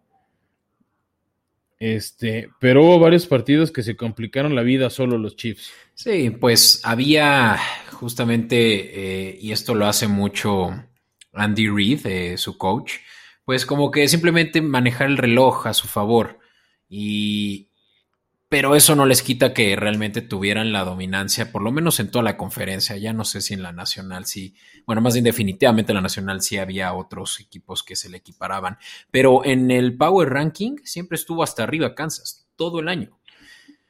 [1.78, 5.70] Este, pero hubo varios partidos que se complicaron la vida solo los Chiefs.
[5.94, 7.56] Sí, pues había
[7.92, 10.70] justamente, eh, y esto lo hace mucho
[11.32, 12.94] Andy Reid, eh, su coach,
[13.44, 16.38] pues como que simplemente manejar el reloj a su favor.
[16.88, 17.67] Y,
[18.48, 22.22] pero eso no les quita que realmente tuvieran la dominancia, por lo menos en toda
[22.22, 22.96] la conferencia.
[22.96, 24.54] Ya no sé si en la nacional sí,
[24.86, 28.78] bueno, más bien definitivamente en la nacional sí había otros equipos que se le equiparaban,
[29.10, 33.18] pero en el Power Ranking siempre estuvo hasta arriba Kansas, todo el año.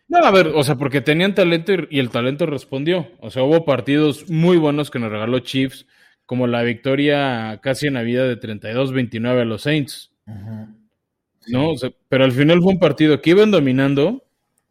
[0.09, 3.09] No, a ver, o sea, porque tenían talento y, el talento respondió.
[3.21, 5.87] O sea, hubo partidos muy buenos que nos regaló Chiefs,
[6.25, 10.11] como la victoria casi en la vida de 32-29 a los Saints.
[11.47, 11.73] No,
[12.09, 14.28] pero al final fue un partido que iban dominando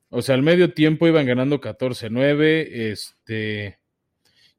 [0.09, 3.79] o sea, al medio tiempo iban ganando 14-9, este,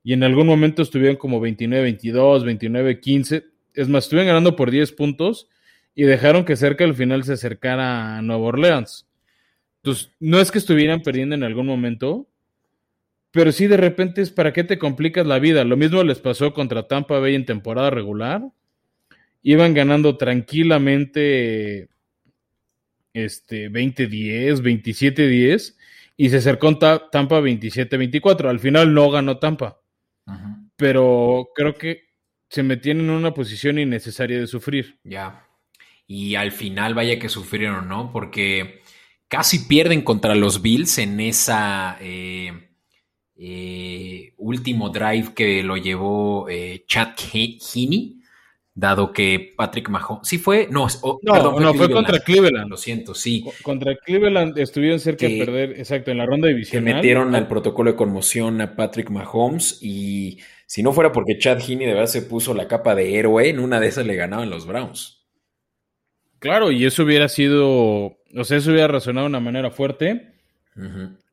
[0.02, 3.44] y en algún momento estuvieron como 29-22, 29-15.
[3.74, 5.48] Es más, estuvieron ganando por 10 puntos
[5.94, 9.06] y dejaron que cerca al final se acercara a Nueva Orleans.
[9.82, 12.28] Entonces, no es que estuvieran perdiendo en algún momento,
[13.30, 15.64] pero sí de repente es para qué te complicas la vida.
[15.64, 18.42] Lo mismo les pasó contra Tampa Bay en temporada regular.
[19.42, 21.88] Iban ganando tranquilamente
[23.24, 25.76] este, 20-10, 27-10
[26.16, 28.48] y se acercó Tampa 27-24.
[28.48, 29.81] Al final no ganó Tampa.
[30.76, 32.09] Pero creo que
[32.48, 34.98] se metían en una posición innecesaria de sufrir.
[35.04, 35.46] Ya.
[36.07, 38.12] Y al final vaya que sufrieron, ¿no?
[38.12, 38.81] Porque
[39.28, 42.70] casi pierden contra los Bills en esa eh,
[43.37, 48.17] eh, último drive que lo llevó eh, Chad Heaney
[48.78, 50.86] dado que Patrick Mahomes, sí fue, no,
[51.22, 52.70] no, no fue contra Cleveland.
[52.70, 53.44] Lo siento, sí.
[53.62, 56.84] Contra Cleveland estuvieron cerca de perder, exacto, en la ronda divisional.
[56.84, 61.58] Que metieron al protocolo de conmoción a Patrick Mahomes y si no fuera porque Chad
[61.58, 64.48] Heaney de verdad se puso la capa de héroe, en una de esas le ganaban
[64.48, 65.26] los Browns.
[66.38, 70.34] Claro, y eso hubiera sido, o sea, eso hubiera resonado de una manera fuerte.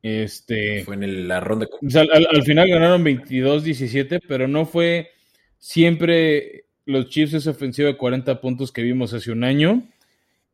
[0.01, 0.84] Este.
[0.84, 1.67] Fue en la ronda.
[1.79, 5.12] O sea, al, al final ganaron 22-17, pero no fue
[5.60, 9.84] siempre los Chiefs es ofensiva de 40 puntos que vimos hace un año.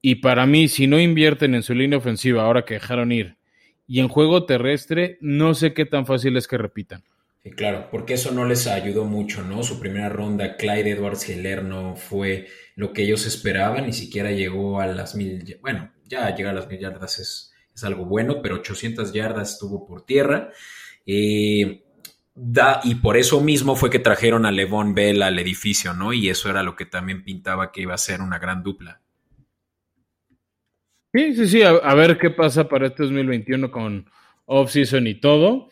[0.01, 3.35] Y para mí, si no invierten en su línea ofensiva ahora que dejaron ir
[3.87, 7.03] y en juego terrestre, no sé qué tan fácil es que repitan.
[7.55, 9.63] Claro, porque eso no les ayudó mucho, ¿no?
[9.63, 14.79] Su primera ronda, Clyde Edwards Heller no fue lo que ellos esperaban, ni siquiera llegó
[14.79, 18.55] a las mil, bueno, ya llegar a las mil yardas es, es algo bueno, pero
[18.55, 20.51] 800 yardas estuvo por tierra.
[21.05, 21.83] Eh,
[22.83, 26.11] y por eso mismo fue que trajeron a Levon Bell al edificio, ¿no?
[26.13, 29.01] Y eso era lo que también pintaba que iba a ser una gran dupla.
[31.13, 34.09] Sí, sí, sí, a, ver qué pasa para este 2021 con
[34.45, 35.69] off-season y todo,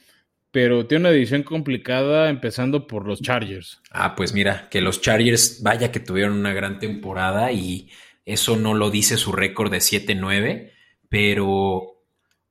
[0.52, 3.82] pero tiene una edición complicada empezando por los Chargers.
[3.92, 7.90] Ah, pues mira, que los Chargers, vaya que tuvieron una gran temporada y
[8.26, 10.72] eso no lo dice su récord de 7-9,
[11.08, 11.99] pero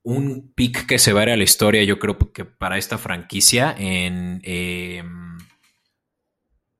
[0.02, 2.98] un pick que se va a, ir a la historia, yo creo que para esta
[2.98, 4.40] franquicia en...
[4.44, 5.38] Em,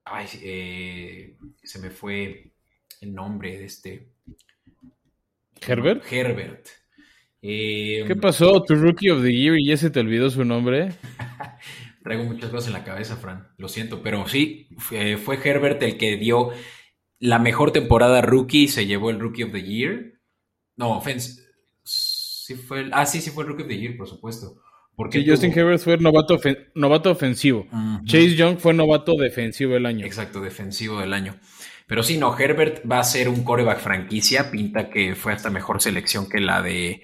[0.05, 2.53] ay, eh, se me fue
[3.01, 4.13] el nombre de este...
[5.67, 6.05] Herbert.
[6.11, 6.67] Herbert.
[7.43, 8.63] Em, ¿Qué pasó?
[8.63, 10.93] Tu Rookie of the Year y ya se te olvidó su nombre.
[12.03, 13.49] Traigo muchas cosas en la cabeza, Fran.
[13.59, 16.53] Lo siento, pero sí, fue, fue Herbert el que dio
[17.19, 20.21] la mejor temporada rookie y se llevó el Rookie of the Year.
[20.77, 21.48] No, offense
[22.49, 24.57] Sí fue ah, sí, sí fue el Rookie of the Year, por supuesto.
[24.97, 26.41] Porque Justin Herbert fue novato,
[26.75, 27.67] novato ofensivo.
[28.07, 30.07] Chase Young fue novato defensivo del año.
[30.07, 31.39] Exacto, defensivo del año.
[31.87, 34.51] Pero sí, no, Herbert va a ser un coreback franquicia.
[34.51, 37.03] Pinta que fue hasta mejor selección que la de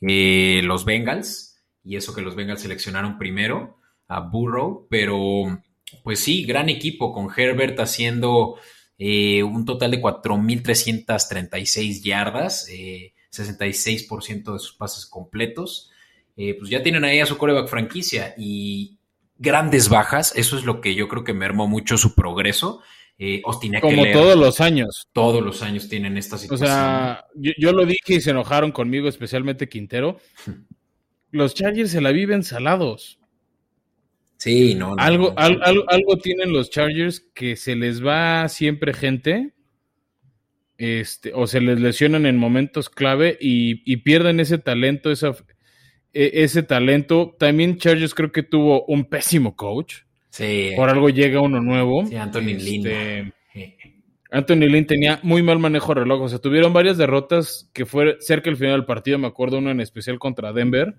[0.00, 1.60] eh, los Bengals.
[1.82, 4.86] Y eso que los Bengals seleccionaron primero a Burrow.
[4.88, 5.60] Pero,
[6.04, 8.60] pues sí, gran equipo con Herbert haciendo
[8.96, 12.68] eh, un total de 4.336 yardas.
[12.70, 15.90] Eh, 66% de sus pases completos.
[16.36, 18.98] Eh, pues ya tienen ahí a su coreback franquicia y
[19.38, 20.32] grandes bajas.
[20.36, 22.82] Eso es lo que yo creo que mermó mucho su progreso.
[23.18, 23.42] Eh,
[23.80, 25.08] Como todos los años.
[25.12, 26.68] Todos los años tienen esta situación.
[26.68, 30.18] O sea, yo, lo dije y se enojaron conmigo, especialmente Quintero.
[31.30, 33.20] los Chargers se la viven salados.
[34.36, 34.96] Sí, no.
[34.98, 39.53] algo, algo, algo tienen los Chargers que se les va siempre gente
[40.78, 45.34] este, o se les lesionan en momentos clave y, pierden ese talento, esa,
[46.12, 47.36] e, ese talento.
[47.38, 50.02] También Chargers creo que tuvo un pésimo coach.
[50.30, 50.72] Sí.
[50.76, 52.06] Por algo llega uno nuevo.
[52.06, 53.32] Sí, Anthony este,
[54.34, 56.22] Anthony Lynn tenía muy mal manejo de reloj.
[56.22, 59.16] O sea, tuvieron varias derrotas que fue cerca del final del partido.
[59.16, 60.96] Me acuerdo uno en especial contra Denver,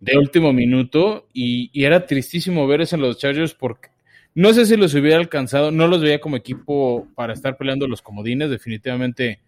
[0.00, 1.28] de último minuto.
[1.32, 3.90] Y, y, era tristísimo ver eso en los Chargers porque
[4.34, 5.70] no sé si los hubiera alcanzado.
[5.70, 8.50] No los veía como equipo para estar peleando los comodines.
[8.50, 9.40] Definitivamente,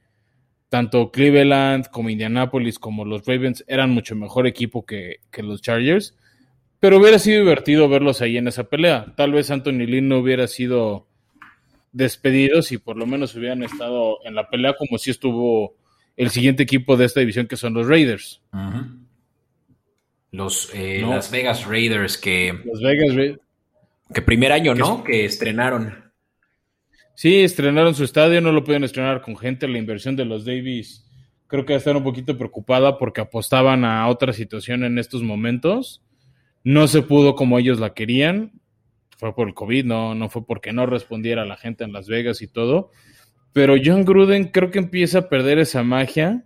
[0.68, 6.14] tanto Cleveland como Indianapolis como los Ravens eran mucho mejor equipo que, que los Chargers.
[6.78, 9.14] Pero hubiera sido divertido verlos ahí en esa pelea.
[9.16, 11.06] Tal vez Anthony Lynn no hubiera sido
[11.92, 15.74] despedidos y por lo menos hubieran estado en la pelea como si estuvo
[16.16, 18.42] el siguiente equipo de esta división que son los Raiders.
[20.30, 22.52] Los eh, Las Vegas Raiders que...
[22.64, 23.40] Las Vegas Raiders.
[24.12, 25.02] Que primer año, ¿no?
[25.02, 26.12] Que estrenaron.
[27.14, 29.66] Sí, estrenaron su estadio, no lo pueden estrenar con gente.
[29.68, 31.04] La inversión de los Davis
[31.46, 36.04] creo que estar un poquito preocupada porque apostaban a otra situación en estos momentos.
[36.62, 38.52] No se pudo como ellos la querían
[39.16, 42.42] fue por el COVID, no, no fue porque no respondiera la gente en Las Vegas
[42.42, 42.90] y todo.
[43.52, 46.44] Pero John Gruden creo que empieza a perder esa magia.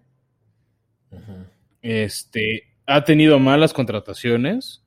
[1.83, 4.85] Este ha tenido malas contrataciones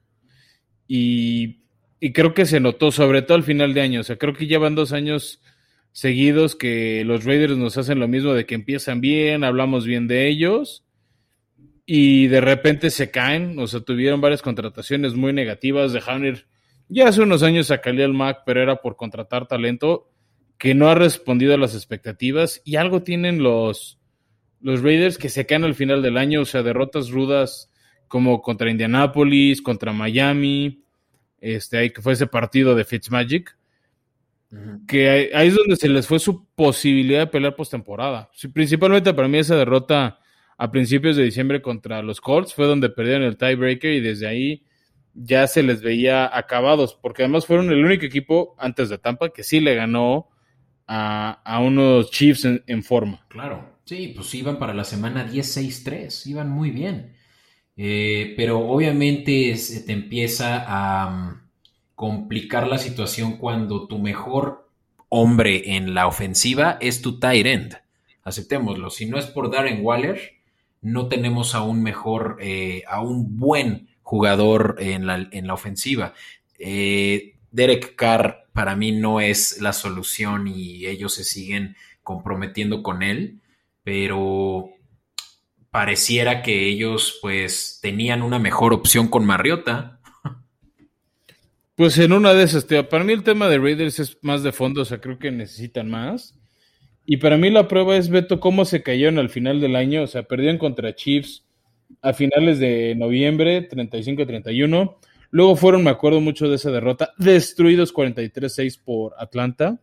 [0.88, 1.63] y,
[2.04, 4.02] y, creo que se notó, sobre todo al final de año.
[4.02, 5.42] O sea, creo que llevan dos años
[5.92, 10.28] seguidos que los Raiders nos hacen lo mismo de que empiezan bien, hablamos bien de
[10.28, 10.86] ellos
[11.86, 13.58] y de repente se caen.
[13.60, 16.48] O sea, tuvieron varias contrataciones muy negativas, dejaron ir
[16.90, 20.12] ya hace unos años a Khalil Mack, pero era por contratar talento
[20.58, 24.00] que no ha respondido a las expectativas y algo tienen los,
[24.62, 27.72] los Raiders que se caen al final del año, o sea, derrotas rudas
[28.08, 30.83] como contra Indianapolis, contra Miami,
[31.44, 33.58] este, ahí que fue ese partido de Fitzmagic,
[34.88, 38.30] que ahí, es donde se les fue su posibilidad de pelear postemporada.
[38.34, 40.20] Sí, principalmente para mí esa derrota
[40.58, 44.64] a principios de diciembre contra los Colts fue donde perdieron el tiebreaker y desde ahí
[45.16, 49.44] ya se les veía acabados, porque además fueron el único equipo antes de Tampa que
[49.44, 50.30] sí le ganó
[50.88, 53.26] a, unos Chiefs en, forma.
[53.30, 57.16] Claro, sí, pues iban para la semana 10-6-3, iban muy bien.
[57.76, 61.50] Eh, pero obviamente se te empieza a mm,
[61.96, 64.70] complicar la situación cuando tu mejor
[65.10, 67.78] hombre en la ofensiva es tu tight end.
[68.24, 68.90] Aceptémoslo.
[68.90, 70.34] Si no es por Darren Waller,
[70.82, 76.14] no tenemos a un mejor, eh, a un buen jugador en la, en la ofensiva.
[76.60, 83.02] Eh, Derek Carr para mí no es la solución y ellos se siguen comprometiendo con
[83.04, 83.40] él,
[83.84, 84.70] pero
[85.74, 90.00] pareciera que ellos pues tenían una mejor opción con Mariota.
[91.74, 94.84] Pues en una de esas, para mí el tema de Raiders es más de fondo,
[94.84, 96.40] o sea, creo que necesitan más.
[97.08, 100.08] Y para mí la prueba es, Beto, cómo se cayeron al final del año, o
[100.08, 101.44] sea, perdieron contra Chiefs,
[102.04, 104.96] a finales de noviembre, 35-31.
[105.32, 109.82] Luego fueron, me acuerdo mucho de esa derrota, destruidos 43-6 por Atlanta,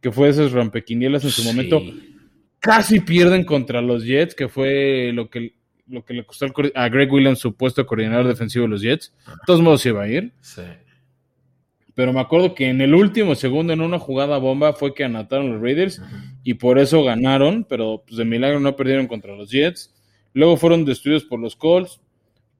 [0.00, 1.82] que fue esas rompequinielas en su momento.
[2.60, 5.54] Casi pierden contra los Jets, que fue lo que,
[5.86, 9.14] lo que le costó a Greg Williams, supuesto coordinador defensivo de los Jets.
[9.26, 10.32] De todos modos se iba a ir.
[11.94, 15.52] Pero me acuerdo que en el último segundo, en una jugada bomba, fue que anotaron
[15.52, 16.00] los Raiders
[16.44, 19.94] y por eso ganaron, pero pues, de milagro no perdieron contra los Jets.
[20.32, 22.00] Luego fueron destruidos por los Colts.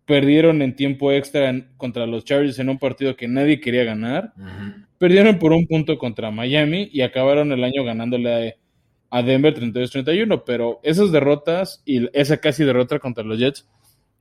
[0.06, 4.32] Perdieron en tiempo extra contra los Chargers en un partido que nadie quería ganar.
[4.98, 8.56] Perdieron por un punto contra Miami y acabaron el año ganándole
[9.10, 10.42] a, Denver 32-31.
[10.44, 13.66] Pero esas derrotas y esa casi derrota contra los Jets,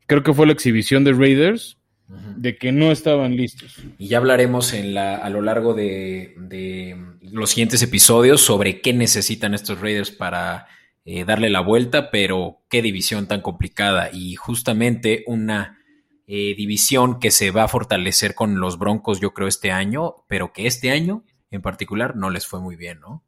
[0.05, 3.77] creo que fue la exhibición de Raiders de que no estaban listos.
[3.97, 8.93] Y ya hablaremos en la, a lo largo de, de, los siguientes episodios sobre qué
[8.93, 10.67] necesitan estos Raiders para
[11.03, 15.79] eh, darle la vuelta, pero qué división tan complicada y justamente una
[16.27, 20.53] eh, división que se va a fortalecer con los Broncos yo creo este año, pero
[20.53, 23.23] que este año en particular no les fue muy bien, ¿no?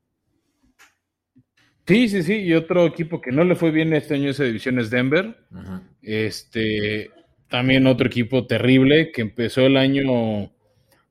[1.90, 4.78] Sí, sí, sí, y otro equipo que no le fue bien este año esa división
[4.78, 5.36] es Denver.
[6.04, 7.10] Este,
[7.48, 10.52] también otro equipo terrible que empezó el año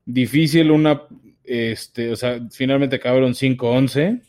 [0.04, 1.02] difícil, una,
[1.42, 4.22] este, o sea, finalmente acabaron 5-11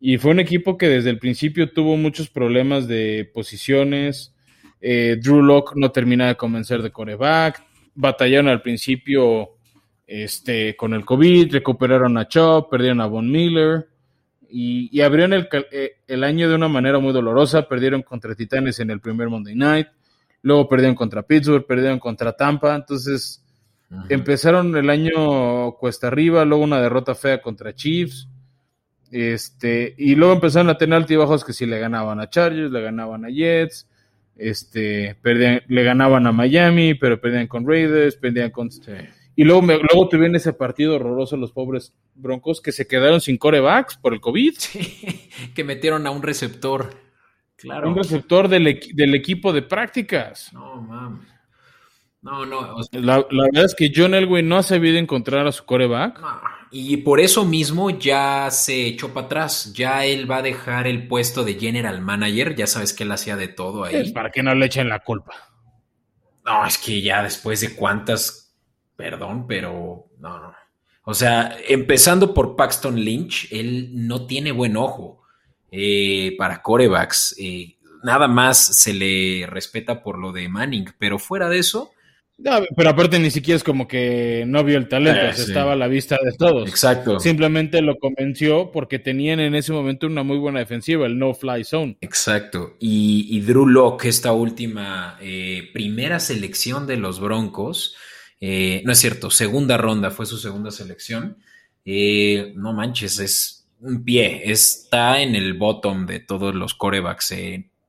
[0.00, 4.34] y fue un equipo que desde el principio tuvo muchos problemas de posiciones.
[4.80, 7.64] Eh, Drew Locke no termina de convencer de coreback.
[7.94, 9.50] Batallaron al principio
[10.08, 13.86] este, con el COVID, recuperaron a Chop, perdieron a Von Miller
[14.50, 17.68] y, abrieron el, eh, el, año de una manera muy dolorosa.
[17.68, 19.88] Perdieron contra Titanes en el primer Monday Night,
[20.42, 22.74] luego perdieron contra Pittsburgh, perdieron contra Tampa.
[22.74, 23.44] Entonces
[24.08, 28.28] empezaron el año cuesta arriba, luego una derrota fea contra Chiefs
[29.10, 33.24] Este, y luego empezaron a tener altibajos que si le ganaban a Chargers, le ganaban
[33.24, 33.88] a Jets,
[34.36, 38.70] este, perdían, le ganaban a Miami, pero perdían con Raiders, perdían con...
[39.38, 43.96] Y luego, luego tuvieron ese partido horroroso los pobres Broncos que se quedaron sin corebacks
[43.96, 44.52] por el COVID.
[45.54, 46.96] que metieron a un receptor.
[47.54, 47.90] Claro.
[47.90, 50.52] Un receptor del, equipo de prácticas.
[50.52, 51.28] No, mames.
[52.20, 52.78] No, no.
[52.90, 56.20] la, verdad es que John Elway no ha sabido encontrar a su coreback.
[56.72, 59.72] Y por eso mismo ya se echó para atrás.
[59.72, 62.56] Ya él va a dejar el puesto de general manager.
[62.56, 63.94] Ya sabes que él hacía de todo ahí.
[63.94, 65.32] Es para que no le echen la culpa.
[66.44, 68.47] No, es que ya después de cuántas.
[68.98, 70.08] Perdón, pero.
[70.18, 70.54] No, no.
[71.04, 75.22] O sea, empezando por Paxton Lynch, él no tiene buen ojo
[75.70, 77.34] eh, para corebacks.
[77.38, 81.92] Eh, nada más se le respeta por lo de Manning, pero fuera de eso
[82.76, 85.88] pero aparte ni siquiera es como que no vio el talento, eh, estaba a la
[85.88, 86.68] vista de todos.
[86.68, 87.18] Exacto.
[87.18, 91.98] Simplemente lo convenció porque tenían en ese momento una muy buena defensiva, el no-fly zone.
[92.00, 92.76] Exacto.
[92.78, 97.96] Y, Drew Locke, esta última eh, primera selección de los Broncos,
[98.40, 101.38] eh, no es cierto, segunda ronda, fue su segunda selección.
[101.84, 107.34] no manches, es un pie, está en el bottom de todos los corebacks.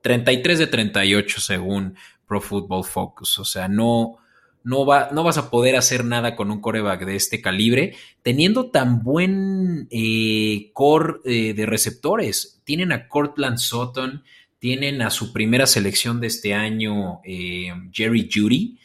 [0.02, 1.96] 33 de 38 según
[2.28, 3.40] Pro Football Focus.
[3.40, 4.20] O sea, no
[4.64, 8.70] no, va, no vas a poder hacer nada con un coreback de este calibre, teniendo
[8.70, 12.62] tan buen eh, core eh, de receptores.
[12.66, 14.24] Tienen a Cortland Sutton,
[14.60, 18.78] tienen a su primera selección de este año, eh, Jerry Judy,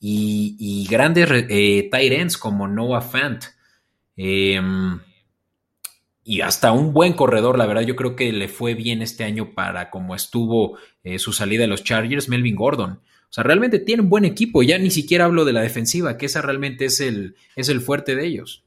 [0.00, 1.28] y, grandes
[1.90, 3.44] tight ends como Noah Fant.
[4.16, 4.98] Em,
[6.24, 9.54] y hasta un buen corredor, la verdad, yo creo que le fue bien este año
[9.54, 10.78] para como estuvo
[11.18, 13.00] su salida de los Chargers, Melvin Gordon.
[13.30, 14.62] O sea, realmente tienen buen equipo.
[14.64, 18.16] Ya ni siquiera hablo de la defensiva, que esa realmente es el, es el fuerte
[18.16, 18.64] de ellos.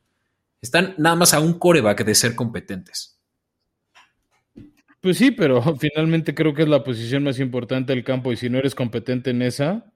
[0.62, 3.20] Están nada más a un coreback de ser competentes.
[5.02, 8.50] Pues sí, pero finalmente creo que es la posición más importante del campo y si
[8.50, 9.92] no eres competente en esa,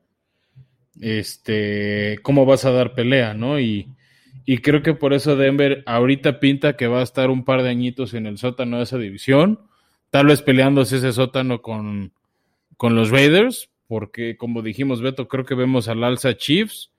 [1.01, 3.59] este, ¿cómo vas a dar pelea, no?
[3.59, 3.89] Y,
[4.45, 7.69] y creo que por eso Denver ahorita pinta que va a estar un par de
[7.69, 9.59] añitos en el sótano de esa división,
[10.09, 12.13] tal vez peleándose ese sótano con,
[12.77, 16.91] con los Raiders, porque como dijimos, Beto, creo que vemos al alza Chiefs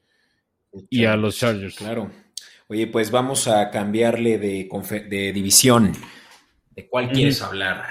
[0.90, 1.76] y a los Chargers.
[1.76, 2.10] Claro.
[2.68, 4.68] Oye, pues vamos a cambiarle de,
[5.08, 5.92] de división.
[6.76, 7.82] ¿De cuál quieres hablar?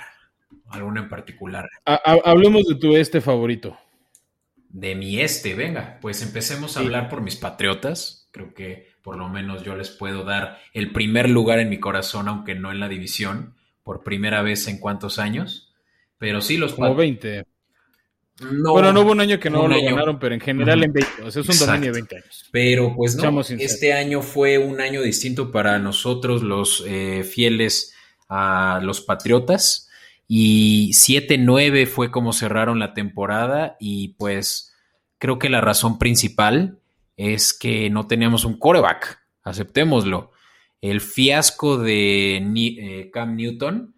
[0.69, 1.67] ¿Alguna en particular?
[1.83, 3.77] hablemos de tu este favorito.
[4.77, 8.29] De mi este, venga, pues empecemos a hablar por mis patriotas.
[8.31, 12.27] Creo que por lo menos yo les puedo dar el primer lugar en mi corazón,
[12.27, 15.73] aunque no en la división, por primera vez en cuántos años.
[16.19, 17.45] Pero sí, los Como 20
[18.39, 21.31] bueno, no hubo un año que no lo ganaron, pero en general en 20, o
[21.31, 22.45] sea, es un dominio de 20 años.
[22.51, 27.95] Pero pues no, este año fue un año distinto para nosotros, los eh, fieles
[28.29, 29.86] a los Patriotas,
[30.27, 34.73] y 7-9 fue como cerraron la temporada, y pues
[35.17, 36.79] creo que la razón principal
[37.15, 40.31] es que no teníamos un coreback, aceptémoslo.
[40.81, 43.95] El fiasco de eh, Cam Newton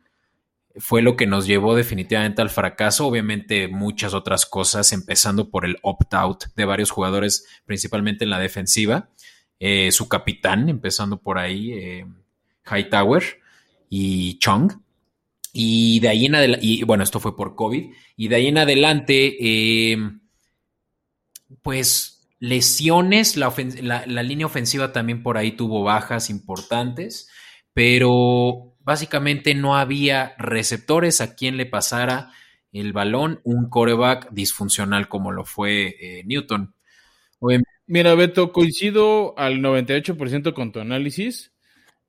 [0.77, 3.05] fue lo que nos llevó definitivamente al fracaso.
[3.05, 9.09] Obviamente muchas otras cosas, empezando por el opt-out de varios jugadores, principalmente en la defensiva.
[9.59, 12.05] Eh, su capitán, empezando por ahí, eh,
[12.65, 13.23] Hightower
[13.89, 14.71] y Chung.
[15.53, 17.91] Y de ahí en adelante, y bueno, esto fue por COVID.
[18.15, 19.97] Y de ahí en adelante, eh,
[21.61, 23.53] pues lesiones, la,
[24.05, 27.29] la línea ofensiva también por ahí tuvo bajas importantes,
[27.73, 32.31] pero Básicamente no había receptores a quien le pasara
[32.71, 36.73] el balón, un coreback disfuncional como lo fue eh, Newton.
[37.85, 41.53] Mira, Beto, coincido al 98% con tu análisis,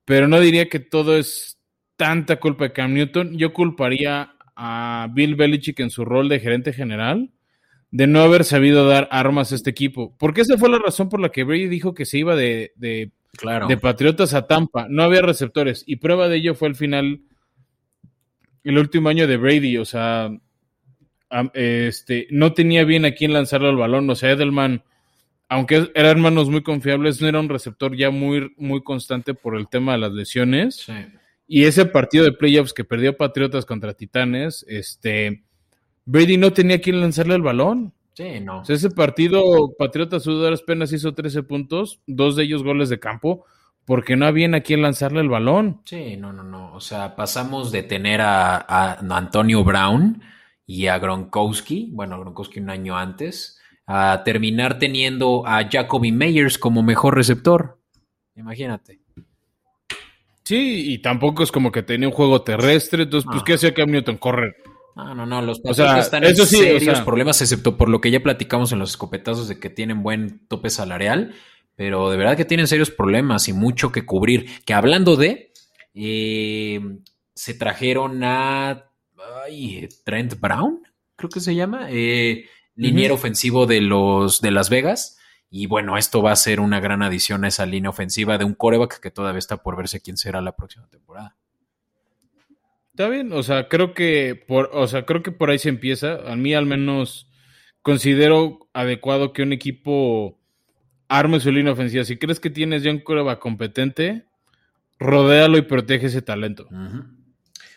[0.06, 1.59] pero no diría que todo es
[2.00, 3.36] tanta culpa de Cam Newton.
[3.36, 7.30] Yo culparía a Bill Belichick en su rol de gerente general
[7.90, 10.16] de no haber sabido dar armas a este equipo.
[10.18, 13.12] Porque esa fue la razón por la que Brady dijo que se iba de, de
[13.36, 13.68] Claro.
[13.68, 14.86] De Patriotas a Tampa.
[14.88, 15.84] No había receptores.
[15.86, 17.20] Y prueba de ello fue el final,
[18.64, 19.76] el último año de Brady.
[19.76, 20.30] O sea,
[21.52, 24.08] este, no tenía bien a quién lanzarle el balón.
[24.08, 24.84] O sea, Edelman,
[25.50, 29.68] aunque eran hermanos muy confiables, no era un receptor ya muy, muy constante por el
[29.68, 30.86] tema de las lesiones.
[31.52, 35.42] Y ese partido de playoffs que perdió Patriotas contra Titanes, este,
[36.04, 37.92] Brady no tenía quien lanzarle el balón.
[38.14, 38.62] Sí, no.
[38.68, 43.46] ese partido, Patriotas Sudaras apenas hizo 13 puntos, dos de ellos goles de campo,
[43.84, 45.80] porque no había a quién lanzarle el balón.
[45.86, 46.72] Sí, no, no, no.
[46.72, 50.22] O sea, pasamos de tener a, Antonio Brown
[50.66, 56.84] y a Gronkowski, bueno, Gronkowski un año antes, a terminar teniendo a Jacoby Meyers como
[56.84, 57.80] mejor receptor.
[58.36, 58.99] Imagínate.
[60.50, 63.88] Sí, y tampoco es como que tenía un juego terrestre, entonces, pues, ¿qué hacía Cam
[63.88, 64.16] Newton?
[64.16, 64.56] Correr.
[64.96, 68.72] No, no, no, los Patriotas están en serios problemas, excepto por lo que ya platicamos
[68.72, 71.36] en los escopetazos de que tienen buen tope salarial,
[71.76, 74.46] pero de verdad que tienen serios problemas y mucho que cubrir.
[74.64, 75.52] Que hablando de,
[75.94, 76.80] eh,
[77.32, 78.90] se trajeron a
[80.04, 80.80] Trent Brown,
[81.14, 85.19] creo que se llama, eh, liniero ofensivo de los de Las Vegas.
[85.50, 88.54] Y bueno, esto va a ser una gran adición a esa línea ofensiva de un
[88.54, 91.36] coreback que todavía está por verse quién será la próxima temporada.
[92.92, 96.20] Está bien, o sea, creo que por, o sea, creo que por ahí se empieza.
[96.30, 97.28] A mí al menos
[97.82, 100.38] considero adecuado que un equipo
[101.08, 102.04] arme su línea ofensiva.
[102.04, 104.26] Si crees que tienes ya un coreback competente,
[104.98, 106.68] rodéalo y protege ese talento.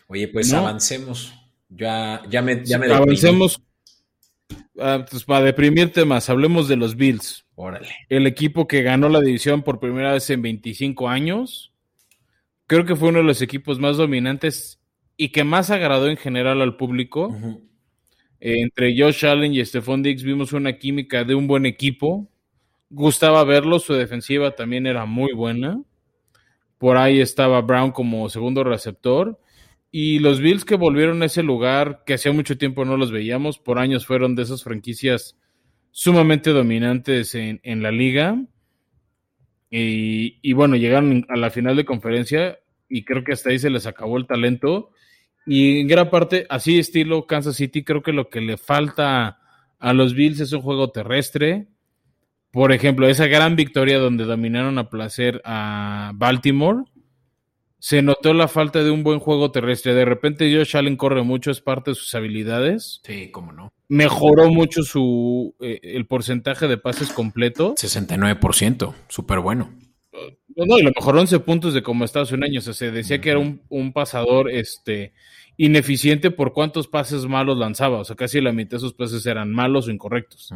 [0.07, 1.33] Oye, pues avancemos.
[1.69, 3.61] Ya, ya me, ya Avancemos.
[4.79, 7.45] Ah, pues para deprimirte más, hablemos de los Bills.
[7.55, 7.89] Órale.
[8.09, 11.73] El equipo que ganó la división por primera vez en 25 años.
[12.67, 14.79] Creo que fue uno de los equipos más dominantes
[15.17, 17.35] y que más agradó en general al público.
[18.39, 22.27] Eh, entre Josh Allen y Stephon Diggs vimos una química de un buen equipo.
[22.89, 25.81] Gustaba verlo, su defensiva también era muy buena.
[26.77, 29.39] Por ahí estaba Brown como segundo receptor.
[29.95, 33.59] Y los Bills que volvieron a ese lugar, que hacía mucho tiempo no los veíamos,
[33.59, 35.37] por años fueron de esas franquicias
[35.91, 38.43] sumamente dominantes en, la liga.
[39.69, 42.57] Y, bueno, llegaron a la final de conferencia
[42.89, 44.89] y creo que hasta ahí se les acabó el talento.
[45.45, 49.37] Y en gran parte, así estilo Kansas City, creo que lo que le falta
[49.77, 51.67] a los Bills es un juego terrestre.
[52.49, 56.83] Por ejemplo, esa gran victoria donde dominaron a placer a Baltimore
[57.83, 59.93] se notó la falta de un buen juego terrestre.
[59.93, 63.01] De repente Josh Allen corre mucho, es parte de sus habilidades.
[63.03, 63.73] Sí, cómo no.
[63.89, 67.75] Mejoró mucho su eh, el porcentaje de pases completo.
[67.75, 69.73] 69%, súper bueno.
[70.55, 72.59] No, y lo mejoró 11 puntos de como estaba hace un año.
[72.59, 75.11] O sea, se decía que era un, pasador este,
[75.57, 77.99] ineficiente por cuántos pases malos lanzaba.
[77.99, 80.53] O sea, casi la mitad de sus pases eran malos o incorrectos.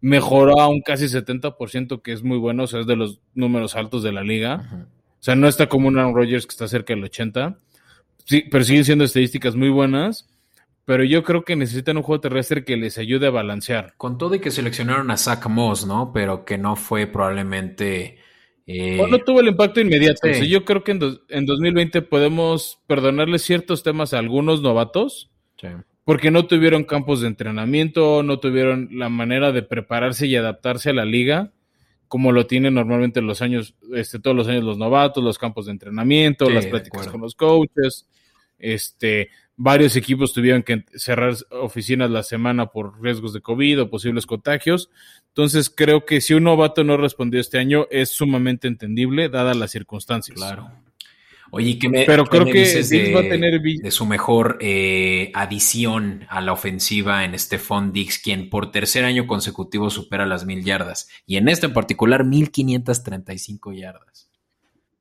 [0.00, 2.62] Mejoró a un casi 70%, que es muy bueno.
[2.62, 4.86] O sea, es de los números altos de la liga.
[5.22, 7.56] O sea, no está como un Aaron Rodgers que está cerca del 80.
[8.24, 10.28] Sí, pero siguen siendo estadísticas muy buenas.
[10.84, 13.94] Pero yo creo que necesitan un juego terrestre que les ayude a balancear.
[13.98, 16.10] Con todo y que seleccionaron a Zach Moss, ¿no?
[16.12, 18.18] Pero que no fue probablemente.
[18.66, 19.00] Eh...
[19.08, 20.28] no tuvo el impacto inmediato.
[20.28, 25.30] yo creo que en, en 2020 podemos perdonarle ciertos temas a algunos novatos.
[25.60, 25.68] Sí.
[26.02, 30.94] Porque no tuvieron campos de entrenamiento, no tuvieron la manera de prepararse y adaptarse a
[30.94, 31.52] la liga
[32.12, 35.72] como lo tienen normalmente los años, este, todos los años los novatos, los campos de
[35.72, 38.06] entrenamiento, las pláticas con los coaches,
[38.58, 44.26] este, varios equipos tuvieron que cerrar oficinas la semana por riesgos de COVID o posibles
[44.26, 44.90] contagios.
[45.28, 49.70] Entonces creo que si un novato no respondió este año es sumamente entendible dadas las
[49.70, 50.36] circunstancias.
[50.36, 50.70] Claro.
[51.54, 56.24] Oye, ¿qué me, Pero creo que de, va a tener de su mejor eh, adición
[56.30, 61.10] a la ofensiva en Stephon Dix, quien por tercer año consecutivo supera las mil yardas.
[61.26, 64.30] Y en este en particular, mil quinientas treinta y cinco yardas.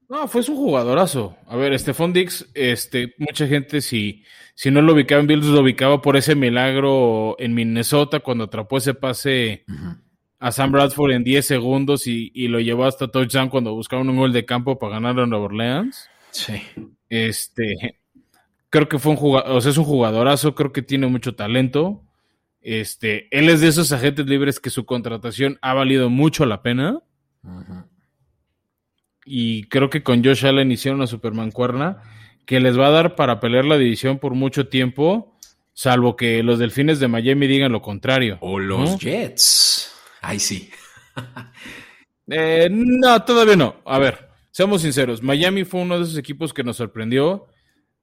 [0.10, 1.38] No, fue un jugadorazo.
[1.48, 5.62] A ver, Stephon Dix, este, mucha gente si, si no lo ubicaba en Bills, lo
[5.62, 9.64] ubicaba por ese milagro en Minnesota cuando atrapó ese pase
[10.38, 14.18] a Sam Bradford en 10 segundos y, y, lo llevó hasta touchdown cuando buscaban un
[14.18, 16.11] gol de campo para ganar a Nueva Orleans.
[16.32, 16.62] Sí.
[17.10, 18.00] Este,
[18.70, 22.04] creo que fue un jugador, o sea, es un jugadorazo, creo que tiene mucho talento.
[22.62, 27.00] Este, él es de esos agentes libres que su contratación ha valido mucho la pena.
[29.26, 32.04] Y creo que con Josh Allen hicieron una Superman cuerna
[32.46, 35.38] que les va a dar para pelear la división por mucho tiempo,
[35.74, 38.38] salvo que los delfines de Miami digan lo contrario.
[38.42, 39.92] O los Jets.
[40.22, 40.70] Ay, sí.
[42.34, 43.82] Eh, no, todavía no.
[43.84, 47.48] A ver, Seamos sinceros, Miami fue uno de esos equipos que nos sorprendió.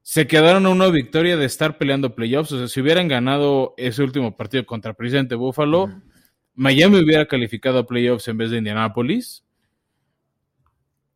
[0.03, 2.53] Se quedaron a una victoria de estar peleando playoffs.
[2.53, 5.90] O sea, si hubieran ganado ese último partido contra Presidente Buffalo,
[6.55, 9.44] Miami hubiera calificado a playoffs en vez de Indianapolis.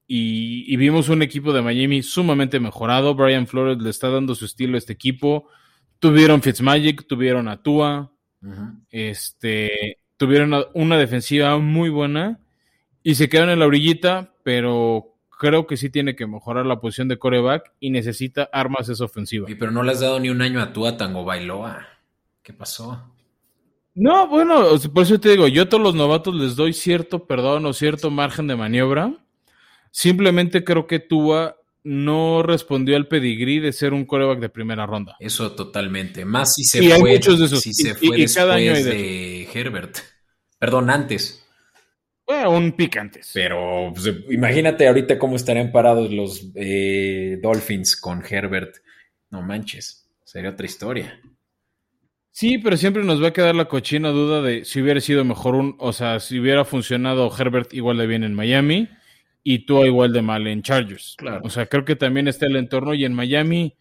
[0.06, 3.14] Y, vimos un equipo de Miami sumamente mejorado.
[3.14, 5.48] Brian Flores le está dando su estilo a este equipo.
[5.98, 8.12] Tuvieron Fitzmagic, tuvieron a Tua,
[8.90, 12.40] este, tuvieron una defensiva muy buena
[13.02, 15.11] y se quedaron en la orillita, pero
[15.42, 19.50] creo que sí tiene que mejorar la posición de coreback y necesita armas esa ofensiva.
[19.50, 21.84] Y pero no le has dado ni un año a Tua Tango Bailoa.
[22.44, 23.12] ¿Qué pasó?
[23.92, 24.64] No, bueno,
[24.94, 28.08] por eso te digo, yo a todos los novatos les doy cierto perdón o cierto
[28.08, 29.16] margen de maniobra.
[29.90, 35.16] Simplemente creo que Tua no respondió al pedigrí de ser un coreback de primera ronda.
[35.18, 36.24] Eso totalmente.
[36.24, 37.60] Más si se fue, muchos de esos.
[37.60, 39.98] Si se fue después de Herbert.
[40.60, 41.41] Perdón, antes.
[42.48, 43.30] Un pick antes.
[43.34, 48.76] Pero pues, imagínate ahorita cómo estarían parados los eh, Dolphins con Herbert.
[49.30, 51.20] No manches, sería otra historia.
[52.30, 55.54] Sí, pero siempre nos va a quedar la cochina duda de si hubiera sido mejor
[55.54, 58.88] un, o sea, si hubiera funcionado Herbert igual de bien en Miami
[59.44, 61.14] y tú igual de mal en Chargers.
[61.18, 61.42] Claro.
[61.44, 63.76] O sea, creo que también está el entorno y en Miami,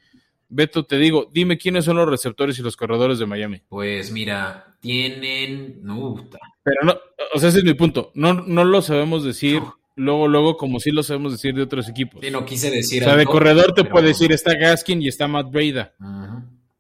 [0.54, 3.62] Beto, te digo, dime quiénes son los receptores y los corredores de Miami.
[3.70, 5.80] Pues mira, tienen.
[5.82, 6.30] No,
[6.62, 6.98] pero no,
[7.34, 8.12] o sea, ese es mi punto.
[8.16, 9.62] No, no lo sabemos decir
[9.96, 12.20] luego, luego, como sí lo sabemos decir de otros equipos.
[12.22, 13.02] Sí, no quise decir.
[13.02, 15.94] O sea, de corredor te puede decir está Gaskin y está Matt Breda.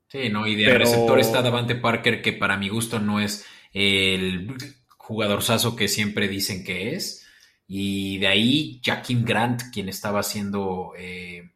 [0.09, 4.53] Sí, no, y de receptor está Davante Parker, que para mi gusto no es el
[4.97, 7.25] jugadorzazo que siempre dicen que es.
[7.69, 10.91] Y de ahí, Jaquim Grant, quien estaba haciendo.
[10.97, 11.50] Eh...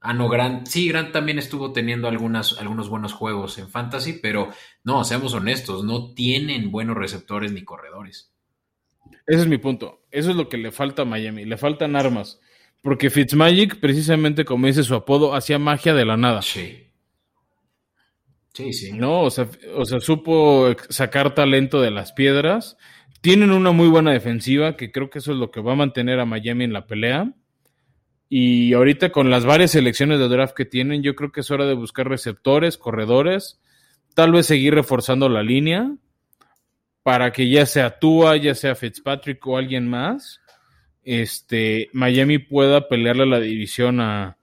[0.00, 0.66] Ah, no, Grant.
[0.66, 4.50] Sí, Grant también estuvo teniendo algunas, algunos buenos juegos en Fantasy, pero
[4.84, 8.32] no, seamos honestos, no tienen buenos receptores ni corredores.
[9.26, 10.04] Ese es mi punto.
[10.10, 11.44] Eso es lo que le falta a Miami.
[11.44, 12.40] Le faltan armas.
[12.80, 16.42] Porque Fitzmagic, precisamente como dice su apodo, hacía magia de la nada.
[16.42, 16.84] Sí.
[18.54, 18.92] Sí, sí.
[18.92, 22.76] No, o sea, o sea, supo sacar talento de las piedras.
[23.20, 26.20] Tienen una muy buena defensiva, que creo que eso es lo que va a mantener
[26.20, 27.34] a Miami en la pelea.
[28.28, 31.66] Y ahorita con las varias selecciones de draft que tienen, yo creo que es hora
[31.66, 33.60] de buscar receptores, corredores,
[34.14, 35.90] tal vez seguir reforzando la línea
[37.02, 40.40] para que ya sea Tua, ya sea Fitzpatrick o alguien más,
[41.04, 44.36] este, Miami pueda pelearle la división a,